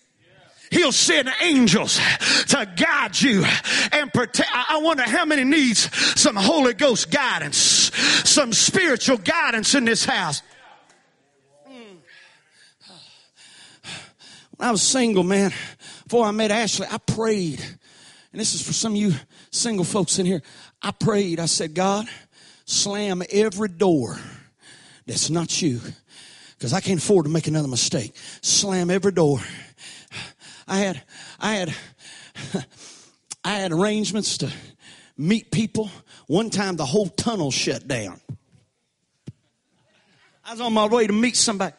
[0.71, 2.01] He'll send angels
[2.49, 3.45] to guide you
[3.93, 4.49] and protect.
[4.53, 10.43] I wonder how many needs some Holy Ghost guidance, some spiritual guidance in this house.
[11.67, 11.97] Hmm.
[14.57, 15.53] When I was single, man,
[16.13, 17.59] before I met Ashley, I prayed.
[18.33, 19.15] And this is for some of you
[19.51, 20.43] single folks in here.
[20.83, 21.41] I prayed.
[21.41, 22.07] I said, God,
[22.67, 24.19] slam every door
[25.07, 25.81] that's not you
[26.51, 28.15] because I can't afford to make another mistake.
[28.43, 29.39] Slam every door.
[30.69, 31.03] I had,
[31.41, 31.75] I had,
[33.43, 34.53] I had arrangements to
[35.17, 35.91] meet people.
[36.27, 38.21] One time the whole tunnel shut down.
[40.45, 41.75] I was on my way to meet somebody.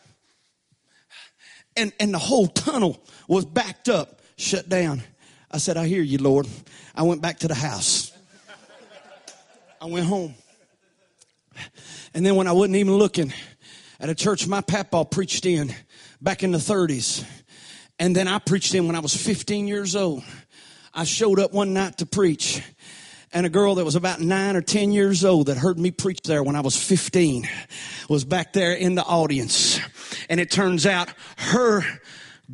[1.77, 5.01] And, and the whole tunnel was backed up, shut down.
[5.49, 6.47] I said, I hear you, Lord.
[6.93, 8.11] I went back to the house.
[9.81, 10.35] I went home.
[12.13, 13.33] And then when I wasn't even looking,
[13.99, 15.73] at a church my papa preached in
[16.21, 17.25] back in the 30s.
[17.99, 20.23] And then I preached in when I was 15 years old.
[20.93, 22.61] I showed up one night to preach
[23.33, 26.21] and a girl that was about nine or 10 years old that heard me preach
[26.23, 27.47] there when I was 15
[28.07, 29.79] was back there in the audience.
[30.29, 31.83] And it turns out her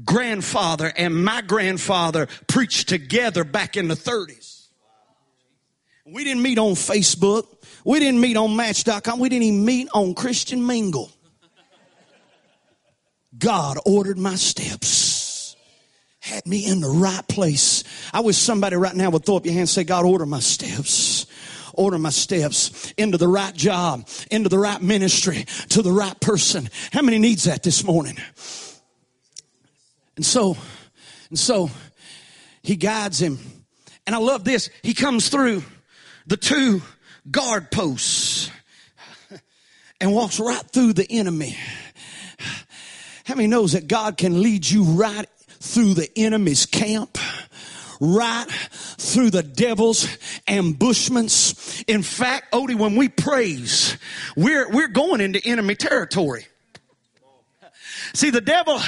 [0.05, 4.67] grandfather and my grandfather preached together back in the 30s.
[6.05, 7.45] We didn't meet on Facebook.
[7.85, 9.19] We didn't meet on Match.com.
[9.19, 11.11] We didn't even meet on Christian Mingle.
[13.37, 15.55] God ordered my steps.
[16.19, 17.83] Had me in the right place.
[18.11, 20.39] I wish somebody right now would throw up your hand and say, God, order my
[20.39, 21.25] steps
[21.73, 26.69] order my steps into the right job, into the right ministry, to the right person.
[26.91, 28.17] How many needs that this morning?
[30.19, 30.57] And so,
[31.29, 31.71] and so
[32.61, 33.39] he guides him.
[34.05, 34.69] And I love this.
[34.83, 35.63] He comes through
[36.27, 36.81] the two
[37.31, 38.51] guard posts
[40.01, 41.57] and walks right through the enemy.
[43.23, 47.17] How many knows that God can lead you right through the enemy's camp?
[48.01, 50.07] right through the devil's
[50.47, 51.83] ambushments.
[51.85, 53.97] In fact, Odie, when we praise,
[54.37, 56.45] we're, we're going into enemy territory.
[58.13, 58.79] See, the devil,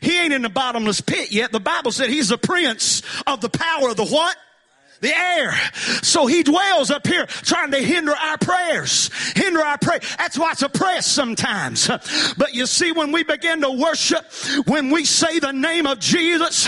[0.00, 1.52] he ain't in the bottomless pit yet.
[1.52, 4.36] The Bible said he's the prince of the power of the what?
[5.00, 5.52] The air.
[6.02, 10.00] So he dwells up here trying to hinder our prayers, hinder our prayer.
[10.18, 11.88] That's why it's a press sometimes.
[12.36, 14.24] But you see, when we begin to worship,
[14.66, 16.66] when we say the name of Jesus,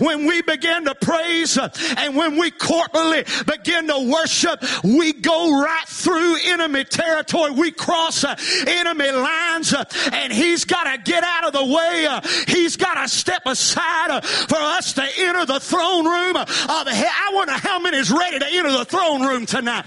[0.00, 1.58] when we begin to praise,
[1.96, 7.50] and when we corporately begin to worship, we go right through enemy territory.
[7.50, 8.36] We cross uh,
[8.66, 12.06] enemy lines, uh, and he's got to get out of the way.
[12.06, 16.94] Uh, he's got to step aside for us to enter the throne room of heaven.
[17.08, 19.84] I want how many is ready to enter the throne room tonight.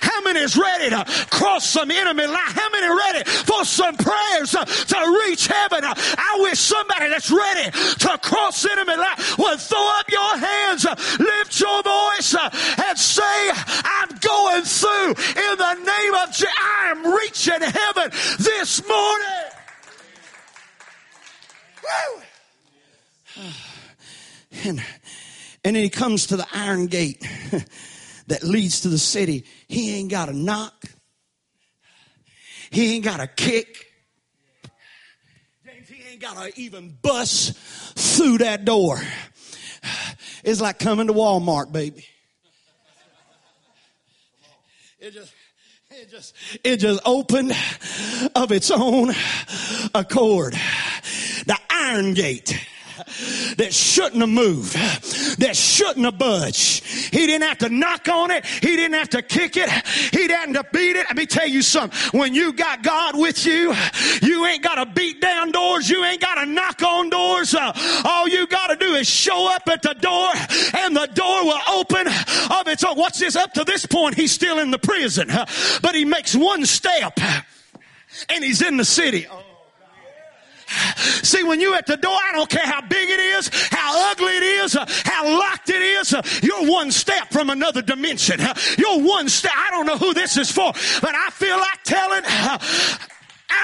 [0.00, 2.36] How many is ready to cross some enemy line?
[2.36, 5.80] How many ready for some prayers to reach heaven?
[5.84, 10.84] I wish somebody that's ready to cross enemy line would throw up your hands,
[11.18, 13.50] lift your voice, and say,
[13.84, 16.52] I'm going through in the name of Jesus.
[16.58, 19.52] I am reaching heaven this morning.
[21.82, 23.42] Woo!
[24.64, 24.80] And
[25.64, 27.20] and then he comes to the iron gate
[28.26, 29.44] that leads to the city.
[29.68, 30.84] He ain't got a knock.
[32.70, 33.86] He ain't got a kick.
[35.64, 37.56] James, he ain't got to even bust
[37.96, 39.00] through that door.
[40.44, 42.04] It's like coming to Walmart, baby.
[44.98, 45.32] It just,
[45.88, 46.34] it just,
[46.64, 47.52] it just opened
[48.34, 49.12] of its own
[49.94, 50.54] accord.
[51.46, 52.58] The iron gate
[53.56, 54.74] that shouldn't have moved,
[55.38, 56.84] that shouldn't have budged.
[56.84, 58.44] He didn't have to knock on it.
[58.46, 59.68] He didn't have to kick it.
[59.68, 61.06] He didn't have to beat it.
[61.08, 62.18] Let me tell you something.
[62.18, 63.74] When you got God with you,
[64.22, 65.88] you ain't got to beat down doors.
[65.88, 67.54] You ain't got to knock on doors.
[67.54, 67.72] Uh,
[68.04, 70.30] all you got to do is show up at the door
[70.74, 72.96] and the door will open of its own.
[72.96, 73.36] What's this?
[73.36, 75.28] Up to this point, he's still in the prison,
[75.82, 77.18] but he makes one step
[78.28, 79.26] and he's in the city.
[79.30, 79.51] Oh.
[81.22, 84.36] See, when you at the door, I don't care how big it is, how ugly
[84.36, 88.40] it is, uh, how locked it is, uh, you're one step from another dimension.
[88.40, 89.52] Uh, you're one step.
[89.56, 92.24] I don't know who this is for, but I feel like telling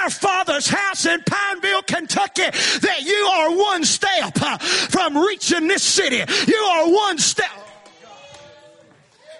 [0.01, 2.49] our Father's house in Pineville, Kentucky,
[2.81, 4.37] that you are one step
[4.89, 6.23] from reaching this city.
[6.47, 7.68] You are one step.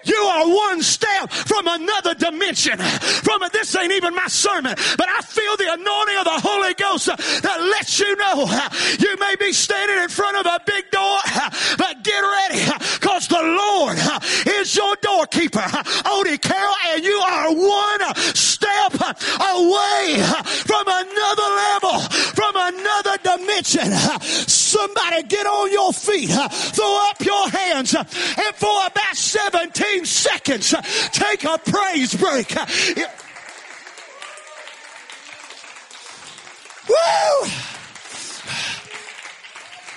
[0.04, 2.78] You are one step from another dimension.
[2.78, 6.74] From a, this ain't even my sermon, but I feel the anointing of the Holy
[6.74, 8.46] Ghost that lets you know
[8.98, 11.18] you may be standing in front of a big door,
[11.78, 12.64] but get ready
[13.00, 13.98] because the Lord
[14.58, 15.66] is your doorkeeper.
[16.08, 20.22] Odie Carroll, and you are one step away
[20.66, 22.00] from another level,
[22.34, 23.90] from another dimension.
[24.48, 30.74] Somebody get on your feet, throw up your hands, and for about 17 15 seconds,
[31.12, 32.54] take a praise break.
[36.88, 36.94] Woo!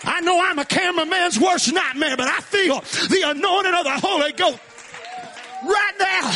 [0.06, 4.32] I know I'm a cameraman's worst nightmare, but I feel the anointing of the Holy
[4.34, 4.60] Ghost
[5.64, 6.32] right now.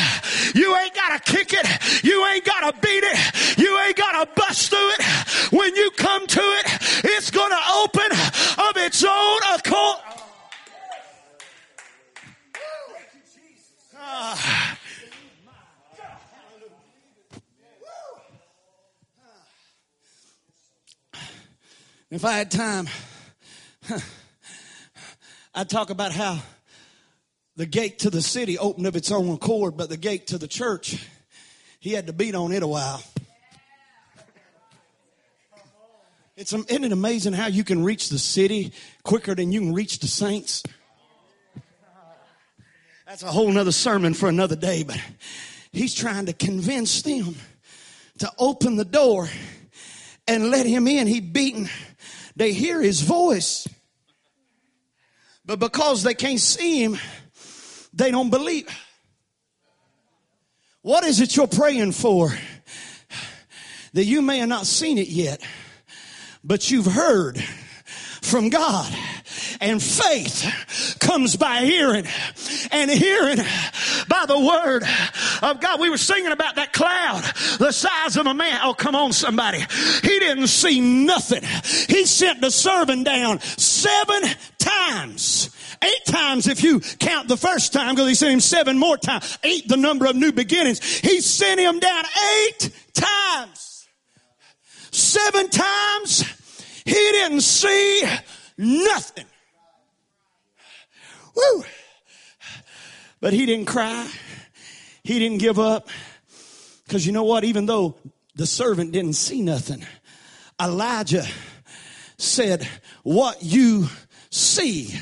[0.55, 2.03] You ain't got to kick it.
[2.03, 3.57] You ain't got to beat it.
[3.57, 5.51] You ain't got to bust through it.
[5.51, 6.65] When you come to it,
[7.05, 10.16] it's going to open of its own accord.
[14.09, 14.79] Ah.
[22.09, 22.87] If I had time,
[25.53, 26.39] I'd talk about how
[27.57, 30.47] the gate to the city opened of its own accord, but the gate to the
[30.47, 31.05] church,
[31.81, 33.03] he had to beat on it a while.
[36.37, 38.71] It's, isn't it amazing how you can reach the city
[39.03, 40.63] quicker than you can reach the saints?
[43.07, 45.01] That's a whole nother sermon for another day, but
[45.71, 47.35] he's trying to convince them
[48.17, 49.29] to open the door
[50.27, 51.07] and let him in.
[51.07, 51.69] He beaten
[52.35, 53.65] they hear his voice.
[55.45, 56.97] But because they can't see him,
[57.93, 58.67] they don't believe.
[60.81, 62.33] What is it you're praying for?
[63.93, 65.41] That you may have not seen it yet,
[66.43, 67.41] but you've heard
[68.21, 68.93] from God.
[69.61, 72.05] And faith comes by hearing
[72.83, 73.37] and hearing
[74.07, 74.83] by the word
[75.41, 75.79] of God.
[75.79, 77.23] We were singing about that cloud
[77.59, 78.59] the size of a man.
[78.63, 79.59] Oh, come on, somebody.
[79.59, 81.43] He didn't see nothing.
[81.87, 84.23] He sent the servant down seven
[84.57, 85.49] times.
[85.83, 89.37] Eight times if you count the first time because he sent him seven more times.
[89.43, 90.83] Eight, the number of new beginnings.
[90.83, 92.03] He sent him down
[92.41, 93.87] eight times.
[94.91, 96.23] Seven times
[96.83, 98.03] he didn't see
[98.57, 99.25] nothing.
[101.35, 101.63] Woo!
[103.19, 104.09] But he didn't cry.
[105.03, 105.89] He didn't give up.
[106.85, 107.43] Because you know what?
[107.43, 107.95] Even though
[108.35, 109.85] the servant didn't see nothing,
[110.61, 111.25] Elijah
[112.17, 112.67] said,
[113.03, 113.87] What you
[114.29, 114.93] see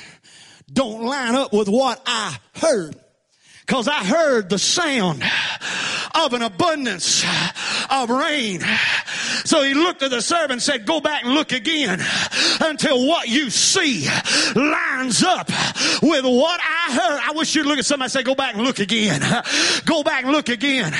[0.71, 2.95] don't line up with what I heard.
[3.65, 5.23] Because I heard the sound
[6.13, 7.25] of an abundance
[7.89, 8.61] of rain.
[9.45, 12.01] So he looked at the servant and said, Go back and look again
[12.61, 14.07] until what you see
[14.55, 15.47] lines up
[16.01, 17.19] with what I heard.
[17.23, 19.21] I wish you'd look at somebody and say, Go back and look again.
[19.85, 20.93] Go back and look again.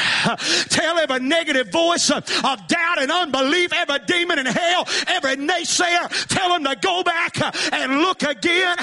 [0.69, 2.25] Tell every negative voice of
[2.67, 7.41] doubt and unbelief, every demon in hell, every naysayer, tell them to go back
[7.73, 8.75] and look again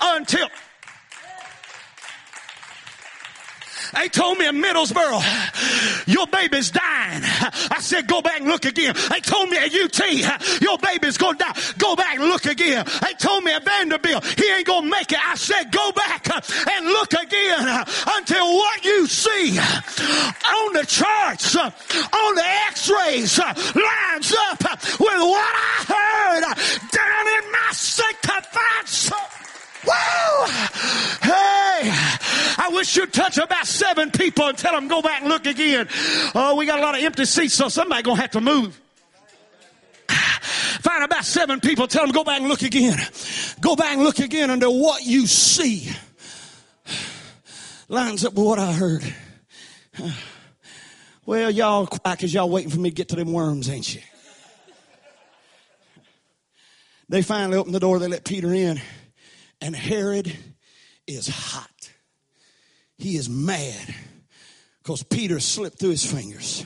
[0.00, 0.48] until.
[3.94, 5.22] They told me in Middlesboro,
[6.06, 7.22] your baby's dying.
[7.70, 8.94] I said, go back and look again.
[9.10, 11.54] They told me at UT, your baby's gonna die.
[11.78, 12.84] Go back and look again.
[13.02, 15.18] They told me at Vanderbilt, he ain't gonna make it.
[15.24, 17.84] I said, go back and look again
[18.16, 24.62] until what you see on the charts, on the x-rays lines up
[25.00, 26.42] with what I heard
[26.90, 29.18] down in my sanctified soul.
[29.86, 30.46] Woo!
[31.22, 31.90] Hey,
[32.58, 35.88] I wish you'd touch about seven people and tell them go back and look again.
[36.34, 38.80] Oh, we got a lot of empty seats, so somebody gonna have to move.
[40.08, 42.98] Find about seven people, tell them go back and look again.
[43.60, 45.90] Go back and look again under what you see
[47.88, 49.02] lines up with what I heard.
[51.24, 54.00] Well, y'all quiet because y'all waiting for me to get to them worms, ain't you?
[57.08, 58.80] They finally opened the door, they let Peter in.
[59.60, 60.34] And Herod
[61.06, 61.90] is hot.
[62.96, 63.94] He is mad
[64.82, 66.64] because Peter slipped through his fingers.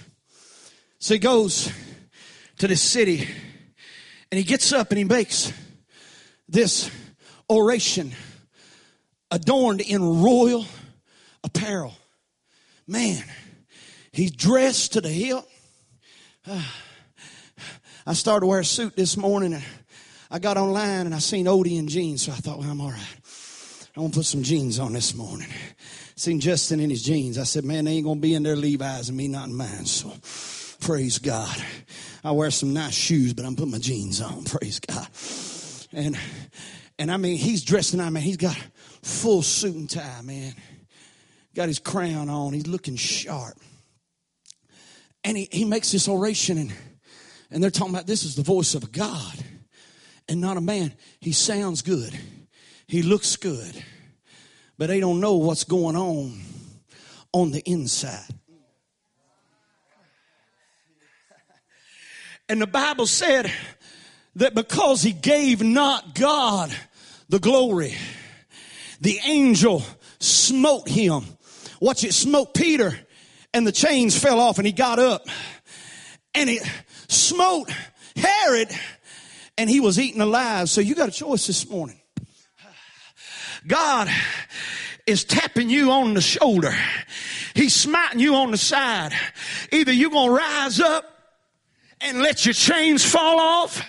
[0.98, 1.70] So he goes
[2.58, 3.28] to this city
[4.30, 5.52] and he gets up and he makes
[6.48, 6.90] this
[7.50, 8.12] oration
[9.30, 10.66] adorned in royal
[11.42, 11.94] apparel.
[12.86, 13.24] Man,
[14.12, 15.48] he's dressed to the hilt.
[18.06, 19.64] I started to wear a suit this morning and
[20.32, 22.90] I got online and I seen Odie in jeans, so I thought, well, I'm all
[22.90, 23.16] right.
[23.94, 25.48] I'm gonna put some jeans on this morning.
[26.16, 27.36] Seen Justin in his jeans.
[27.36, 29.84] I said, man, they ain't gonna be in their Levi's and me not in mine.
[29.84, 30.10] So
[30.80, 31.54] praise God.
[32.24, 34.44] I wear some nice shoes, but I'm putting my jeans on.
[34.46, 35.06] Praise God.
[35.92, 36.18] And
[36.98, 38.56] and I mean, he's dressed in I mean, he's got
[39.02, 40.54] full suit and tie, man.
[41.54, 42.54] Got his crown on.
[42.54, 43.58] He's looking sharp.
[45.24, 46.72] And he, he makes this oration and
[47.50, 49.44] and they're talking about this is the voice of God
[50.32, 50.94] and not a man.
[51.20, 52.18] He sounds good.
[52.86, 53.84] He looks good.
[54.78, 56.40] But they don't know what's going on
[57.32, 58.24] on the inside.
[62.48, 63.52] And the Bible said
[64.36, 66.74] that because he gave not God
[67.28, 67.94] the glory,
[69.02, 69.82] the angel
[70.18, 71.24] smote him.
[71.78, 72.98] Watch it smote Peter
[73.52, 75.26] and the chains fell off and he got up
[76.34, 76.62] and it
[77.08, 77.70] smote
[78.16, 78.70] Herod
[79.58, 80.68] and he was eaten alive.
[80.68, 82.00] So you got a choice this morning.
[83.66, 84.08] God
[85.06, 86.74] is tapping you on the shoulder.
[87.54, 89.12] He's smiting you on the side.
[89.70, 91.04] Either you're going to rise up
[92.00, 93.82] and let your chains fall off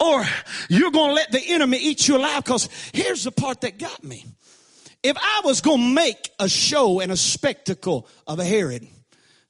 [0.00, 0.24] or
[0.68, 4.02] you're going to let the enemy eat you alive because here's the part that got
[4.02, 4.24] me.
[5.02, 8.86] If I was going to make a show and a spectacle of a Herod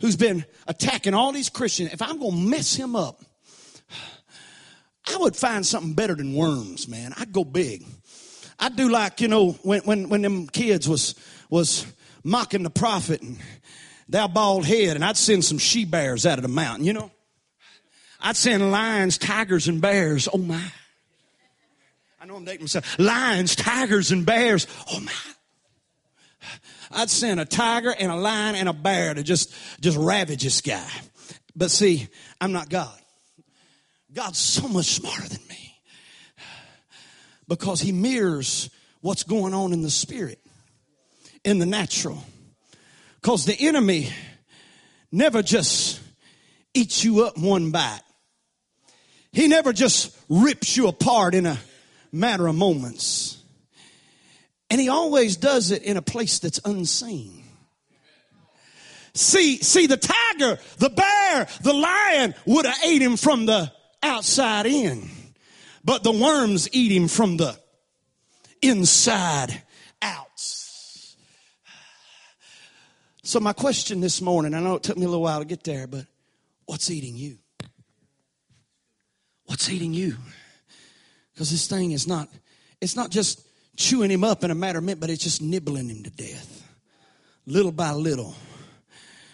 [0.00, 3.24] who's been attacking all these Christians, if I'm going to mess him up,
[5.06, 7.12] I would find something better than worms, man.
[7.16, 7.84] I'd go big.
[8.58, 11.14] I'd do like, you know, when, when, when them kids was,
[11.50, 11.86] was
[12.22, 13.38] mocking the prophet and
[14.08, 17.10] thou bald head, and I'd send some she bears out of the mountain, you know?
[18.20, 20.28] I'd send lions, tigers, and bears.
[20.32, 20.64] Oh my.
[22.18, 22.98] I know I'm dating myself.
[22.98, 24.66] Lions, tigers, and bears.
[24.90, 25.12] Oh my.
[26.90, 30.62] I'd send a tiger and a lion and a bear to just, just ravage this
[30.62, 30.88] guy.
[31.54, 32.08] But see,
[32.40, 32.98] I'm not God.
[34.14, 35.80] God's so much smarter than me
[37.48, 40.38] because he mirrors what's going on in the spirit,
[41.44, 42.24] in the natural.
[43.20, 44.10] Because the enemy
[45.10, 46.00] never just
[46.74, 48.00] eats you up one bite.
[49.32, 51.58] He never just rips you apart in a
[52.12, 53.42] matter of moments.
[54.70, 57.42] And he always does it in a place that's unseen.
[59.12, 63.72] See, see, the tiger, the bear, the lion would have ate him from the
[64.04, 65.08] outside in,
[65.82, 67.58] but the worms eat him from the
[68.62, 69.62] inside
[70.02, 70.28] out.
[73.22, 75.64] So, my question this morning, I know it took me a little while to get
[75.64, 76.04] there, but
[76.66, 77.38] what's eating you?
[79.46, 80.16] What's eating you?
[81.32, 82.28] Because this thing is not,
[82.80, 83.46] it's not just
[83.76, 86.62] chewing him up in a matter of minutes, but it's just nibbling him to death.
[87.46, 88.34] Little by little.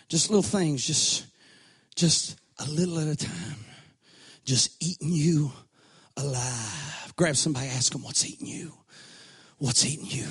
[0.09, 1.27] Just little things, just,
[1.95, 3.57] just a little at a time
[4.51, 5.53] just eating you
[6.17, 7.13] alive.
[7.15, 8.73] Grab somebody, ask them, What's eating you?
[9.59, 10.27] What's eating you?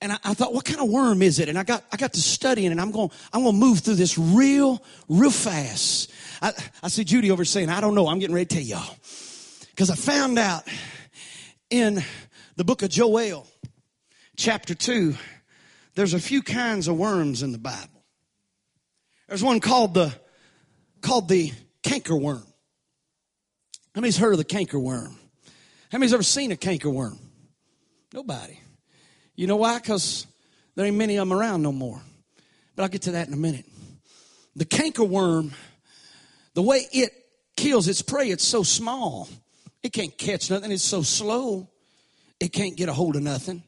[0.00, 1.48] And I, thought, what kind of worm is it?
[1.48, 3.94] And I got I got to studying, and I'm going I'm going to move through
[3.96, 6.10] this real real fast.
[6.40, 6.52] I,
[6.82, 8.08] I see Judy over saying, I don't know.
[8.08, 8.96] I'm getting ready to tell y'all
[9.70, 10.66] because I found out
[11.70, 12.02] in
[12.56, 13.46] the book of Joel,
[14.36, 15.14] chapter two,
[15.94, 18.04] there's a few kinds of worms in the Bible.
[19.28, 20.12] There's one called the
[21.00, 21.52] called the
[21.82, 22.51] cankerworm.
[23.94, 25.14] How many's heard of the cankerworm?
[25.90, 27.18] How many's ever seen a cankerworm?
[28.12, 28.58] Nobody.
[29.36, 29.78] You know why?
[29.78, 30.26] Because
[30.74, 32.00] there ain't many of them around no more.
[32.74, 33.66] But I'll get to that in a minute.
[34.56, 35.52] The cankerworm,
[36.54, 37.12] the way it
[37.56, 39.28] kills its prey, it's so small.
[39.82, 40.72] It can't catch nothing.
[40.72, 41.68] It's so slow.
[42.40, 43.62] It can't get a hold of nothing.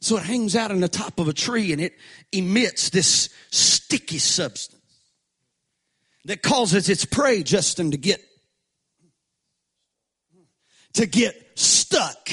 [0.00, 1.94] So it hangs out on the top of a tree and it
[2.32, 4.82] emits this sticky substance
[6.24, 8.22] that causes its prey, Justin, to get
[10.96, 12.30] to get stuck.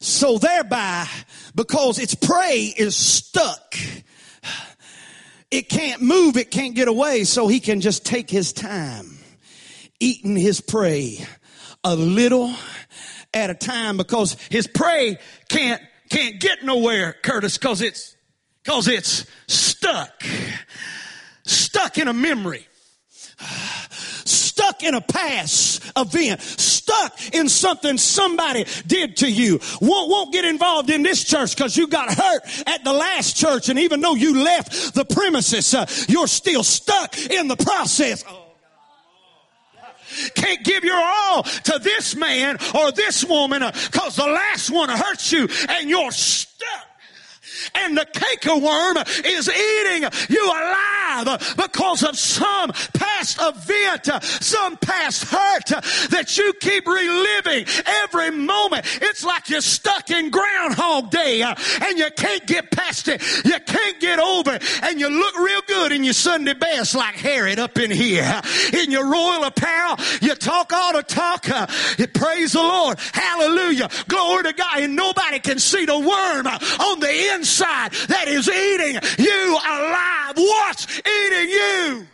[0.00, 1.06] So thereby,
[1.54, 3.76] because its prey is stuck,
[5.50, 9.18] it can't move, it can't get away, so he can just take his time
[9.98, 11.18] eating his prey
[11.84, 12.54] a little
[13.34, 18.16] at a time because his prey can't can't get nowhere, Curtis, because it's
[18.64, 20.24] because it's stuck.
[21.44, 22.66] Stuck in a memory
[24.60, 29.58] stuck in a past event, stuck in something somebody did to you.
[29.80, 33.70] Won't, won't get involved in this church because you got hurt at the last church.
[33.70, 38.22] And even though you left the premises, uh, you're still stuck in the process.
[40.34, 44.88] Can't give your all to this man or this woman because uh, the last one
[44.90, 46.89] hurt you and you're stuck.
[47.74, 55.24] And the canker worm is eating you alive because of some past event, some past
[55.24, 57.66] hurt that you keep reliving
[58.04, 58.86] every moment.
[59.02, 63.22] It's like you're stuck in Groundhog Day uh, and you can't get past it.
[63.44, 64.62] You can't get over it.
[64.82, 68.40] And you look real good in your Sunday best like Herod up in here.
[68.72, 71.48] In your royal apparel, you talk all the talk.
[71.48, 71.66] Uh,
[71.98, 72.98] you praise the Lord.
[73.12, 73.88] Hallelujah.
[74.08, 74.78] Glory to God.
[74.78, 80.36] And nobody can see the worm on the inside that is eating you alive.
[80.36, 82.06] What's eating you?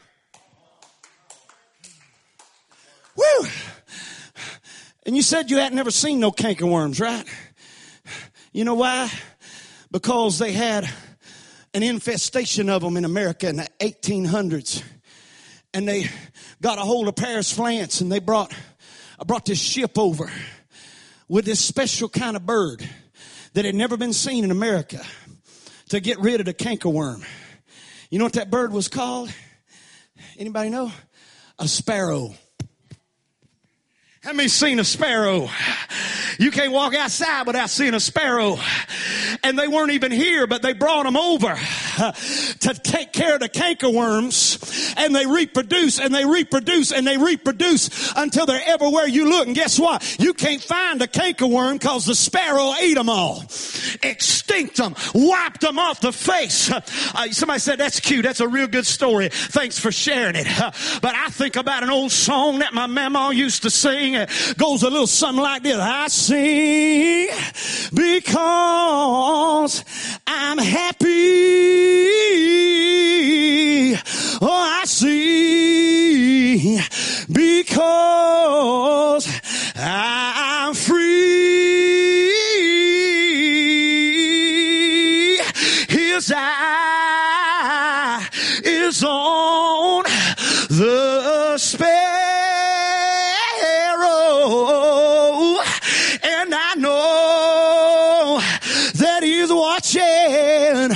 [3.17, 3.49] Woo!
[5.05, 7.25] And you said you hadn't never seen no cankerworms, right?
[8.53, 9.11] You know why?
[9.91, 10.89] Because they had
[11.75, 14.83] an infestation of them in America in the 1800s.
[15.73, 16.07] And they
[16.63, 18.53] got a hold of Paris, France, and they brought,
[19.21, 20.31] I brought this ship over
[21.29, 22.89] with this special kind of bird
[23.53, 25.03] that had never been seen in America
[25.91, 27.25] to get rid of the cankerworm.
[28.11, 29.33] You know what that bird was called?
[30.39, 30.93] Anybody know?
[31.59, 32.35] A sparrow.
[34.27, 35.49] How many seen a sparrow?
[36.41, 38.59] You can't walk outside without seeing a sparrow.
[39.45, 43.49] And they weren't even here, but they brought them over to take care of the
[43.49, 44.95] cankerworms.
[44.97, 49.47] And they reproduce and they reproduce and they reproduce until they're everywhere you look.
[49.47, 50.17] And guess what?
[50.19, 53.43] You can't find a cankerworm because the sparrow ate them all.
[54.03, 54.97] Extinct them.
[55.15, 56.73] Wiped them off the face.
[56.73, 56.81] Uh,
[57.31, 58.25] somebody said, that's cute.
[58.25, 59.29] That's a real good story.
[59.31, 60.49] Thanks for sharing it.
[60.61, 64.16] Uh, but I think about an old song that my mama used to sing.
[64.23, 65.77] It goes a little something like this.
[65.79, 67.29] I sing
[67.93, 69.85] because
[70.27, 71.07] I'm happy.
[74.41, 76.81] Oh, I sing
[77.31, 79.29] because
[79.77, 81.07] I'm free.
[85.89, 88.27] His eye
[88.65, 90.05] is on
[90.69, 91.26] the
[99.77, 100.91] watching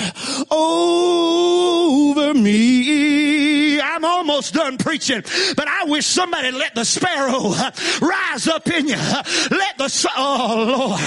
[0.50, 3.78] over me.
[3.80, 5.22] I'm almost done preaching,
[5.56, 7.52] but I wish somebody let the sparrow
[8.00, 8.96] rise up in you.
[8.96, 11.00] Let the, oh Lord,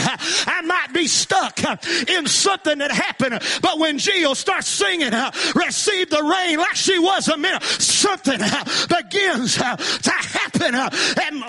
[0.47, 1.59] I might be stuck
[2.07, 5.11] in something that happened, but when Jill starts singing,
[5.55, 8.39] receive the rain like she was a minute, something
[8.87, 10.75] begins to happen.
[10.75, 11.43] And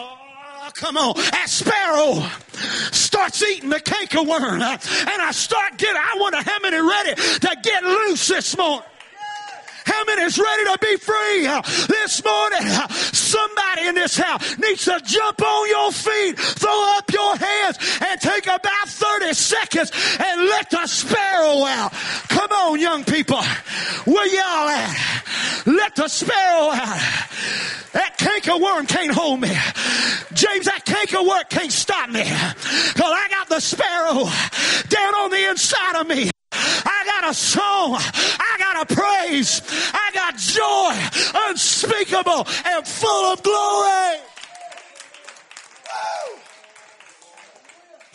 [0.74, 2.28] come on, that sparrow
[2.92, 7.56] starts eating the cankerworm, uh, and I start getting, I wonder how many ready to
[7.62, 8.84] get loose this morning.
[9.84, 11.46] How many is ready to be free
[11.88, 12.66] this morning?
[12.90, 18.20] Somebody in this house needs to jump on your feet, throw up your hands, and
[18.20, 21.92] take about 30 seconds and let the sparrow out.
[22.28, 23.42] Come on, young people.
[24.04, 25.22] Where y'all at?
[25.66, 27.00] Let the sparrow out.
[27.92, 29.56] That canker worm can't hold me.
[30.32, 32.22] James, that cankerworm can't stop me.
[32.22, 34.24] Cause I got the sparrow
[34.88, 36.30] down on the inside of me.
[36.54, 37.96] I got a song.
[37.98, 39.62] I got a praise.
[39.92, 40.94] I got joy
[41.48, 44.20] unspeakable and full of glory.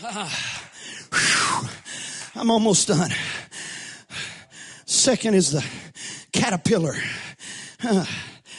[0.03, 0.65] Ah.
[2.35, 3.11] I'm almost done.
[4.85, 5.65] Second is the
[6.31, 6.95] caterpillar.
[7.83, 8.07] Ah,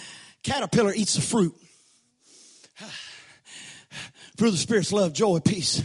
[0.43, 1.55] Caterpillar eats the fruit.
[2.81, 2.95] Ah,
[4.37, 5.83] Fruit of the Spirit's love, joy, peace,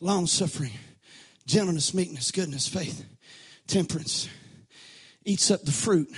[0.00, 0.72] long suffering,
[1.46, 3.04] gentleness, meekness, goodness, faith,
[3.70, 4.28] temperance.
[5.24, 6.08] Eats up the fruit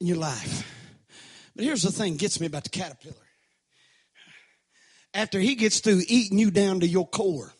[0.00, 0.74] in your life.
[1.54, 3.14] But here's the thing gets me about the caterpillar.
[5.14, 7.52] After he gets through eating you down to your core,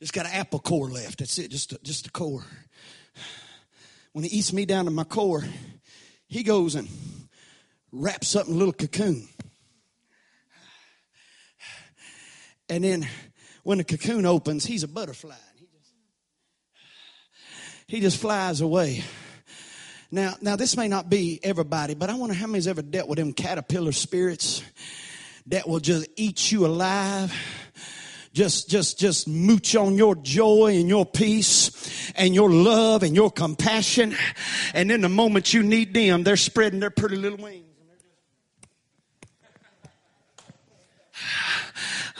[0.00, 1.18] just got an apple core left.
[1.18, 2.44] That's it, just a, just a core.
[4.12, 5.44] When he eats me down to my core,
[6.26, 6.88] he goes and
[7.92, 9.28] wraps up in a little cocoon.
[12.68, 13.06] And then
[13.62, 15.34] when the cocoon opens, he's a butterfly.
[17.90, 19.02] He just, flies away.
[20.12, 23.18] Now, now this may not be everybody, but I wonder how many's ever dealt with
[23.18, 24.62] them caterpillar spirits
[25.46, 27.34] that will just eat you alive.
[28.32, 33.28] Just, just, just mooch on your joy and your peace and your love and your
[33.28, 34.14] compassion.
[34.72, 37.69] And then the moment you need them, they're spreading their pretty little wings.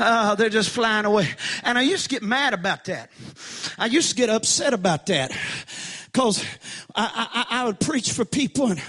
[0.03, 1.28] Oh, they're just flying away.
[1.62, 3.11] And I used to get mad about that.
[3.78, 5.30] I used to get upset about that.
[6.07, 6.42] Because
[6.94, 8.82] I, I, I would preach for people and,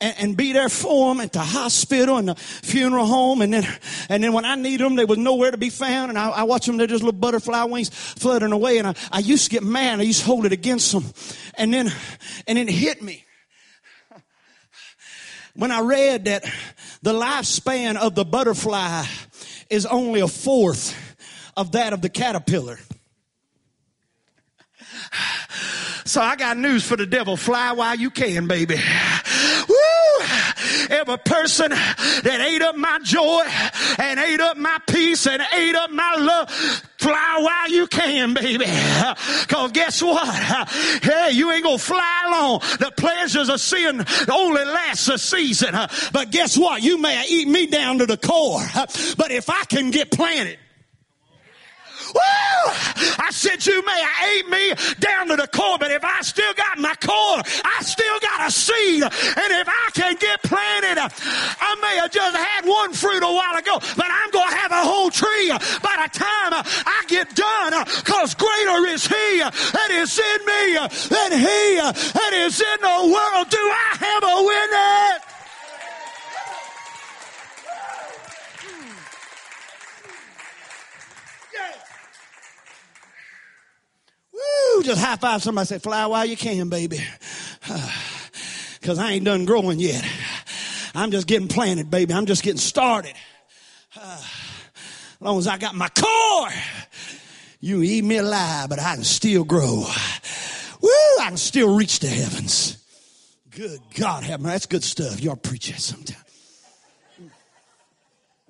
[0.00, 3.42] and, and be there for them at the hospital and the funeral home.
[3.42, 6.10] And then, and then when I needed them, they was nowhere to be found.
[6.10, 8.78] And I, I watch them, they're just little butterfly wings fluttering away.
[8.78, 10.00] And I, I used to get mad.
[10.00, 11.04] I used to hold it against them.
[11.54, 11.92] And then,
[12.46, 13.24] and then it hit me.
[15.54, 16.44] when I read that
[17.02, 19.04] the lifespan of the butterfly
[19.70, 20.96] is only a fourth
[21.56, 22.78] of that of the caterpillar.
[26.04, 27.36] So I got news for the devil.
[27.36, 28.76] Fly while you can, baby.
[30.90, 33.44] Every person that ate up my joy
[33.98, 36.50] and ate up my peace and ate up my love,
[36.98, 38.64] fly while you can, baby.
[39.48, 40.26] Cause guess what?
[41.06, 42.60] Hey, you ain't gonna fly long.
[42.78, 45.74] The pleasures of sin only last a season.
[46.12, 46.82] But guess what?
[46.82, 48.64] You may eat me down to the core.
[49.16, 50.58] But if I can get planted,
[52.14, 52.72] Woo!
[53.18, 56.52] I said, You may have ate me down to the core, but if I still
[56.54, 59.02] got my core, I still got a seed.
[59.02, 63.56] And if I can get planted, I may have just had one fruit a while
[63.56, 65.48] ago, but I'm going to have a whole tree
[65.82, 70.62] by the time I get done, because greater is He that is in me
[71.08, 73.50] than He that is in the world.
[73.50, 75.25] Do I have a witness?
[84.74, 86.98] Woo, just high five somebody say, fly while you can, baby.
[88.80, 90.04] Because I ain't done growing yet.
[90.94, 92.14] I'm just getting planted, baby.
[92.14, 93.14] I'm just getting started.
[94.00, 96.50] Uh, as long as I got my core,
[97.58, 99.84] you eat me alive, but I can still grow.
[100.80, 100.90] Woo,
[101.20, 102.76] I can still reach the heavens.
[103.50, 104.42] Good God, have.
[104.42, 105.20] That's good stuff.
[105.20, 106.22] Y'all preach that sometime.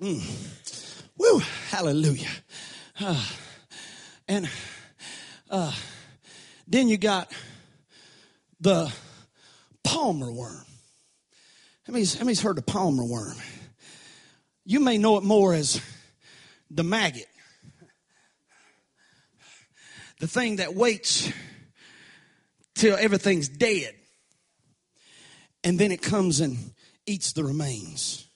[0.01, 0.21] Mm.
[1.17, 1.39] Woo,
[1.69, 2.29] hallelujah.
[2.99, 3.25] Uh,
[4.27, 4.47] and
[5.49, 5.71] uh,
[6.67, 7.31] then you got
[8.59, 8.91] the
[9.83, 10.65] palmer worm.
[11.85, 13.37] How many's, how many's heard of palmer worm?
[14.65, 15.81] You may know it more as
[16.69, 17.27] the maggot.
[20.19, 21.31] The thing that waits
[22.75, 23.93] till everything's dead.
[25.63, 26.57] And then it comes and
[27.05, 28.27] eats the remains.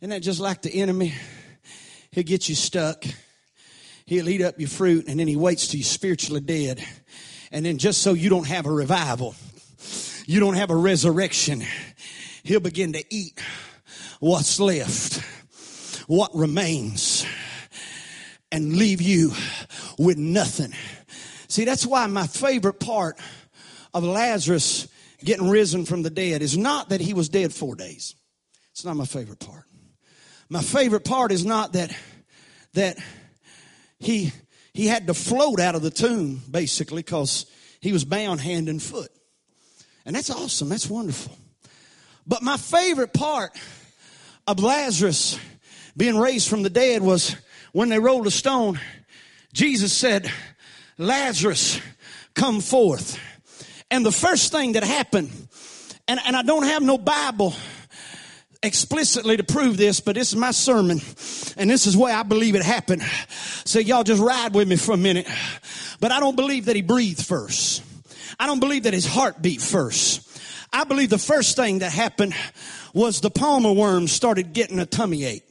[0.00, 1.14] Isn't that just like the enemy?
[2.10, 3.04] He'll get you stuck
[4.06, 6.84] He'll eat up your fruit and then he waits till you're spiritually dead.
[7.50, 9.34] And then just so you don't have a revival,
[10.26, 11.64] you don't have a resurrection,
[12.44, 13.40] he'll begin to eat
[14.20, 15.24] what's left,
[16.06, 17.26] what remains,
[18.52, 19.32] and leave you
[19.98, 20.72] with nothing.
[21.48, 23.18] See, that's why my favorite part
[23.92, 24.86] of Lazarus
[25.24, 28.14] getting risen from the dead is not that he was dead four days.
[28.70, 29.64] It's not my favorite part.
[30.48, 31.96] My favorite part is not that
[32.74, 32.98] that
[34.06, 34.32] he
[34.72, 37.46] he had to float out of the tomb basically because
[37.80, 39.10] he was bound hand and foot.
[40.04, 40.68] And that's awesome.
[40.68, 41.36] That's wonderful.
[42.26, 43.52] But my favorite part
[44.46, 45.38] of Lazarus
[45.96, 47.36] being raised from the dead was
[47.72, 48.78] when they rolled a stone,
[49.52, 50.30] Jesus said,
[50.98, 51.80] Lazarus,
[52.34, 53.18] come forth.
[53.90, 55.30] And the first thing that happened,
[56.06, 57.54] and, and I don't have no Bible
[58.66, 61.00] explicitly to prove this, but this is my sermon,
[61.56, 63.02] and this is way I believe it happened.
[63.64, 65.26] So y'all just ride with me for a minute.
[66.00, 67.82] But I don't believe that he breathed first.
[68.38, 70.22] I don't believe that his heart beat first.
[70.72, 72.34] I believe the first thing that happened
[72.92, 75.44] was the palmer worm started getting a tummy ache.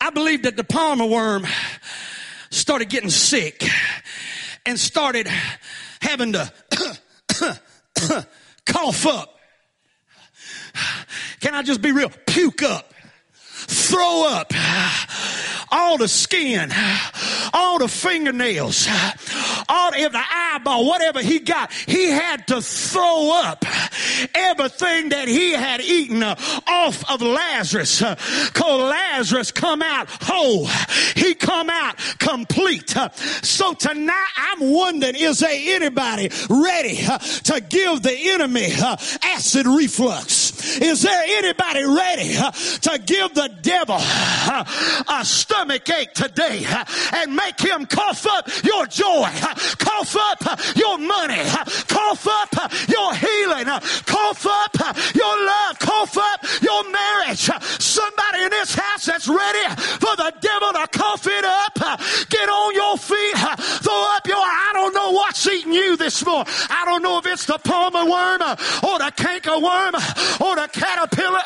[0.00, 1.46] I believe that the palmer worm
[2.50, 3.66] started getting sick
[4.64, 5.26] and started
[6.00, 6.52] having to
[8.66, 9.35] cough up
[11.46, 12.10] can I just be real?
[12.26, 12.92] Puke up.
[13.32, 14.52] Throw up
[15.70, 16.72] all the skin,
[17.52, 18.88] all the fingernails,
[19.68, 23.64] all of the eyeball, whatever he got, he had to throw up
[24.34, 28.00] everything that he had eaten off of Lazarus.
[28.00, 30.66] Cause Lazarus come out whole.
[31.14, 32.94] He come out complete.
[33.42, 38.68] So tonight I'm wondering, is there anybody ready to give the enemy
[39.22, 40.46] acid reflux?
[40.78, 46.66] Is there anybody ready to give the devil a stomach ache today
[47.12, 49.28] and make him cough up your joy,
[49.78, 51.42] cough up your money,
[51.88, 53.66] cough up your healing,
[54.04, 54.76] cough up
[55.14, 57.50] your love, cough up your marriage.
[57.80, 61.74] Somebody in this house that's ready for the devil to cough it up.
[62.28, 63.36] Get on your feet,
[63.82, 66.52] throw up your, I don't know what's eating you this morning.
[66.70, 69.94] I don't know if it's the palmer worm or the canker worm
[70.40, 71.42] or the caterpillar,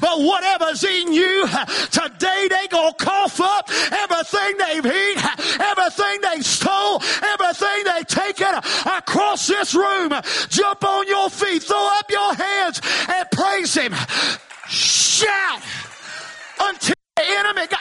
[0.00, 1.46] but whatever's eating you,
[1.90, 5.22] today they gonna cough up everything they've eaten,
[5.60, 10.12] everything they stole, everything they take it across this room.
[10.48, 13.94] Jump on your feet, throw up your hands and praise him.
[14.68, 15.62] Shout
[16.60, 17.80] until the enemy got.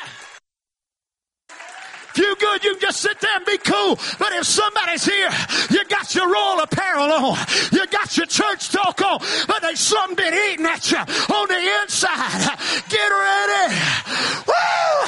[2.16, 3.96] You good, you can just sit there and be cool.
[4.20, 5.30] But if somebody's here,
[5.72, 7.38] you got your royal apparel on,
[7.72, 11.82] you got your church talk on, but there's something been eating at you on the
[11.82, 12.58] inside.
[12.90, 13.76] Get ready.
[14.48, 15.08] Woo!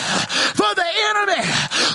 [0.55, 1.43] For the enemy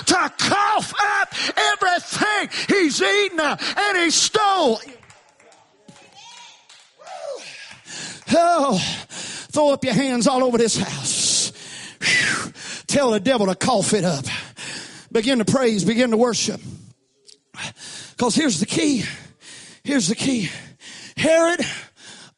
[0.05, 4.79] to cough up everything he's eaten and he stole.
[8.33, 8.77] Oh,
[9.51, 11.51] throw up your hands all over this house.
[12.01, 12.53] Whew.
[12.87, 14.25] Tell the devil to cough it up.
[15.11, 16.61] Begin to praise, begin to worship.
[18.11, 19.03] Because here's the key.
[19.83, 20.49] Here's the key.
[21.17, 21.59] Herod,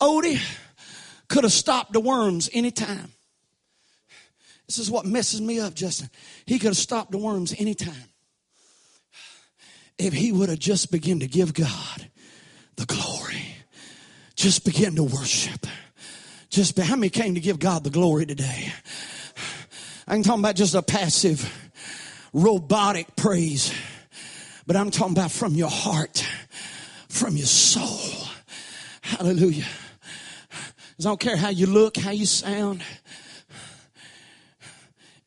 [0.02, 0.42] Odie,
[1.28, 3.12] could have stopped the worms anytime.
[4.68, 6.10] This is what messes me up, Justin.
[6.46, 8.10] He could have stopped the worms anytime.
[10.00, 12.10] If he would have just begun to give God
[12.76, 13.56] the glory.
[14.36, 15.68] Just begin to worship.
[16.50, 18.74] Just be, how many came to give God the glory today?
[20.08, 21.63] I'm talking about just a passive,
[22.34, 23.74] robotic praise,
[24.66, 26.28] but I'm talking about from your heart,
[27.08, 28.28] from your soul.
[29.02, 29.66] Hallelujah.
[31.00, 32.84] I don't care how you look, how you sound.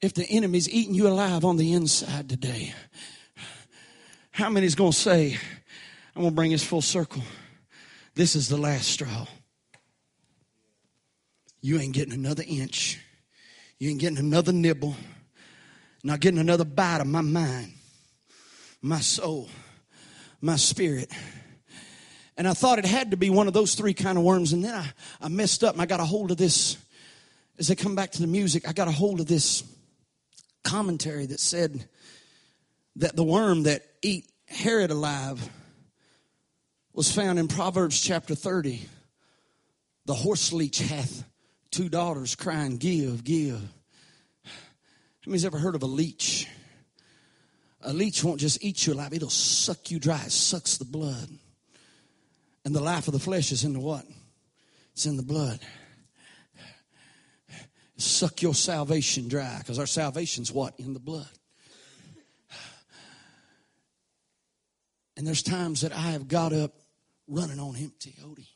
[0.00, 2.74] If the enemy's eating you alive on the inside today,
[4.30, 5.38] how many's going to say,
[6.14, 7.22] I'm going to bring this full circle?
[8.14, 9.26] This is the last straw.
[11.60, 13.00] You ain't getting another inch.
[13.78, 14.94] You ain't getting another nibble.
[16.06, 17.72] Not getting another bite of my mind,
[18.80, 19.48] my soul,
[20.40, 21.10] my spirit.
[22.36, 24.52] And I thought it had to be one of those three kind of worms.
[24.52, 26.76] And then I, I messed up and I got a hold of this.
[27.58, 29.64] As they come back to the music, I got a hold of this
[30.62, 31.88] commentary that said
[32.94, 35.50] that the worm that eat Herod alive
[36.92, 38.80] was found in Proverbs chapter 30.
[40.04, 41.24] The horse leech hath
[41.72, 43.60] two daughters crying, Give, give.
[45.26, 46.46] Many's ever heard of a leech?
[47.82, 50.22] A leech won't just eat you alive, it'll suck you dry.
[50.24, 51.28] It sucks the blood.
[52.64, 54.04] And the life of the flesh is in the what?
[54.92, 55.60] It's in the blood.
[57.96, 60.78] Suck your salvation dry because our salvation's what?
[60.78, 61.28] In the blood.
[65.16, 66.72] And there's times that I have got up
[67.26, 68.48] running on empty, Odie.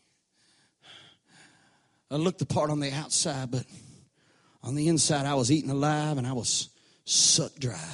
[2.10, 3.64] I looked the part on the outside, but
[4.62, 6.68] on the inside, I was eaten alive and I was
[7.04, 7.88] sucked dry.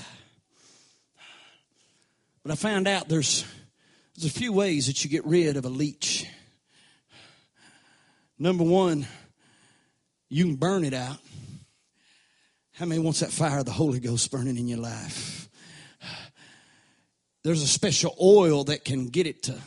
[2.42, 3.44] But I found out there's,
[4.14, 6.26] there's a few ways that you get rid of a leech.
[8.38, 9.06] Number one,
[10.28, 11.18] you can burn it out.
[12.72, 15.48] How many wants that fire of the Holy Ghost burning in your life?
[17.42, 19.58] There's a special oil that can get it to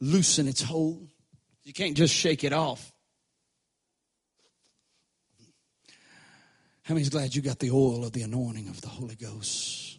[0.00, 1.06] loosen its hold.
[1.64, 2.92] You can't just shake it off.
[6.86, 9.98] How many's glad you got the oil of the anointing of the Holy Ghost?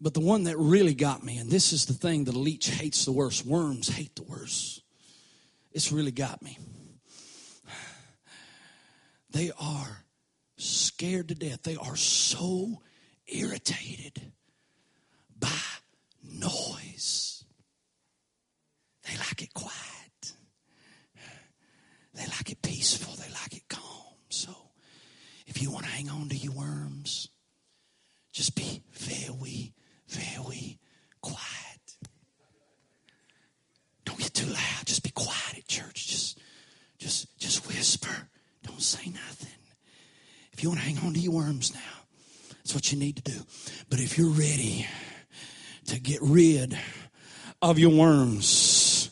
[0.00, 3.04] But the one that really got me, and this is the thing the leech hates
[3.04, 4.82] the worst, worms hate the worst.
[5.72, 6.56] It's really got me.
[9.30, 10.04] They are
[10.56, 11.64] scared to death.
[11.64, 12.80] They are so
[13.26, 14.22] irritated
[15.36, 15.48] by
[16.22, 17.42] noise.
[19.02, 20.32] They like it quiet.
[22.14, 23.14] They like it peaceful.
[23.16, 23.97] They like it calm.
[25.48, 27.28] If you want to hang on to your worms,
[28.32, 29.72] just be very,
[30.06, 30.78] very
[31.22, 31.96] quiet.
[34.04, 34.84] Don't get too loud.
[34.84, 36.06] Just be quiet at church.
[36.06, 36.38] Just
[36.98, 38.28] just just whisper.
[38.62, 39.48] Don't say nothing.
[40.52, 41.80] If you want to hang on to your worms now,
[42.58, 43.40] that's what you need to do.
[43.88, 44.86] But if you're ready
[45.86, 46.78] to get rid
[47.62, 49.10] of your worms,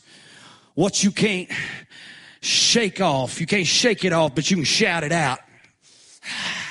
[0.75, 1.49] what you can't
[2.41, 3.41] shake off.
[3.41, 5.39] You can't shake it off, but you can shout it out.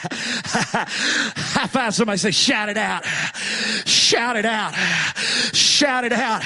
[0.05, 3.05] I find somebody say, shout it out.
[3.87, 4.75] Shout it out.
[5.55, 6.43] Shout it out.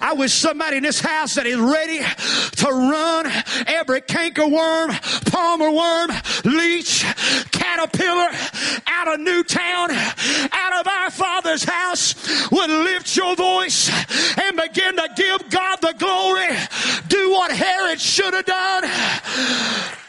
[0.00, 3.26] I wish somebody in this house that is ready to run
[3.66, 4.90] every canker worm,
[5.26, 6.10] palmer worm,
[6.44, 7.04] leech,
[7.50, 8.28] caterpillar
[8.86, 13.90] out of Newtown, out of our Father's house would lift your voice
[14.38, 16.48] and begin to give God the glory.
[17.08, 20.05] Do what Herod should have done.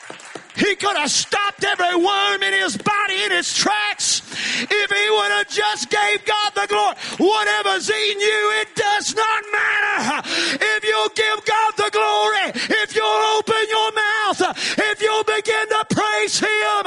[0.57, 4.21] He could have stopped every worm in his body in its tracks
[4.59, 6.95] if he would have just gave God the glory.
[7.17, 10.29] Whatever's in you, it does not matter.
[10.59, 12.51] If you'll give God the glory,
[12.81, 16.84] if you'll open your mouth, if you'll begin to praise Him,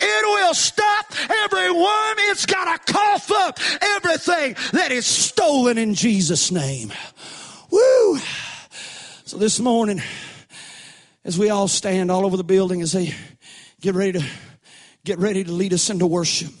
[0.00, 1.12] it will stop
[1.44, 2.16] every worm.
[2.30, 6.92] It's got to cough up everything that is stolen in Jesus' name.
[7.70, 8.18] Woo!
[9.24, 10.02] So this morning,
[11.24, 13.14] as we all stand all over the building as they
[13.80, 14.24] get ready to
[15.04, 16.52] get ready to lead us into worship.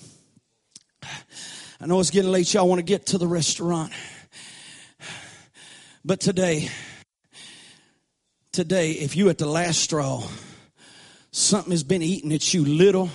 [1.80, 2.52] I know it's getting late.
[2.52, 3.92] Y'all want to get to the restaurant.
[6.04, 6.68] But today,
[8.52, 10.22] today, if you at the last straw,
[11.30, 13.10] something has been eating at you little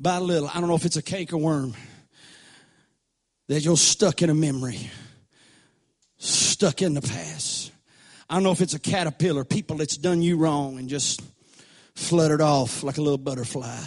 [0.00, 0.48] by little.
[0.48, 1.74] I don't know if it's a canker worm
[3.48, 4.90] that you're stuck in a memory,
[6.18, 7.72] stuck in the past.
[8.30, 11.22] I don't know if it's a caterpillar, people that's done you wrong and just
[11.94, 13.80] fluttered off like a little butterfly,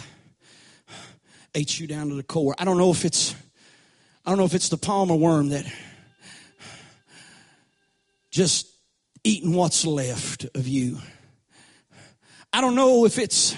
[1.54, 2.54] ate you down to the core.
[2.58, 3.36] I don't know if it's,
[4.26, 5.64] I don't know if it's the palmer worm that
[8.32, 8.66] just
[9.22, 10.98] eating what's left of you.
[12.52, 13.54] I don't know if it's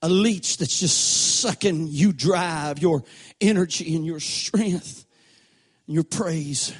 [0.00, 2.14] a leech that's just sucking you
[2.70, 3.02] of your
[3.40, 5.04] energy and your strength
[5.86, 6.72] and your praise.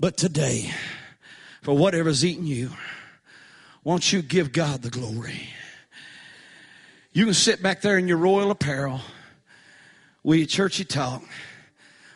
[0.00, 0.72] But today,
[1.64, 2.70] for whatever's eating you,
[3.84, 5.48] won't you give God the glory?
[7.14, 9.00] You can sit back there in your royal apparel
[10.22, 11.22] with your churchy talk,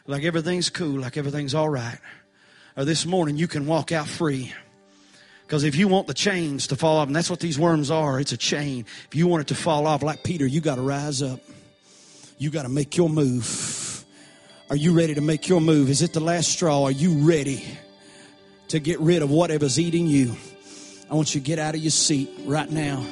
[0.07, 1.99] like everything's cool, like everything's all right.
[2.77, 4.53] Or this morning, you can walk out free.
[5.47, 8.21] Because if you want the chains to fall off, and that's what these worms are,
[8.21, 8.85] it's a chain.
[9.07, 11.41] If you want it to fall off like Peter, you got to rise up.
[12.37, 14.05] You got to make your move.
[14.69, 15.89] Are you ready to make your move?
[15.89, 16.85] Is it the last straw?
[16.85, 17.65] Are you ready
[18.69, 20.37] to get rid of whatever's eating you?
[21.11, 23.05] I want you to get out of your seat right now.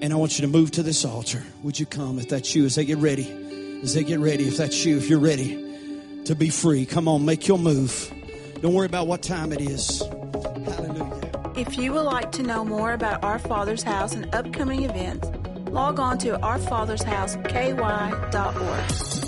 [0.00, 1.42] And I want you to move to this altar.
[1.62, 2.66] Would you come if that's you?
[2.66, 6.34] As they get ready, as they get ready, if that's you, if you're ready to
[6.34, 8.12] be free, come on, make your move.
[8.60, 10.00] Don't worry about what time it is.
[10.00, 11.52] Hallelujah.
[11.56, 15.28] If you would like to know more about Our Father's House and upcoming events,
[15.70, 19.27] log on to ourfathersHouseKY.org.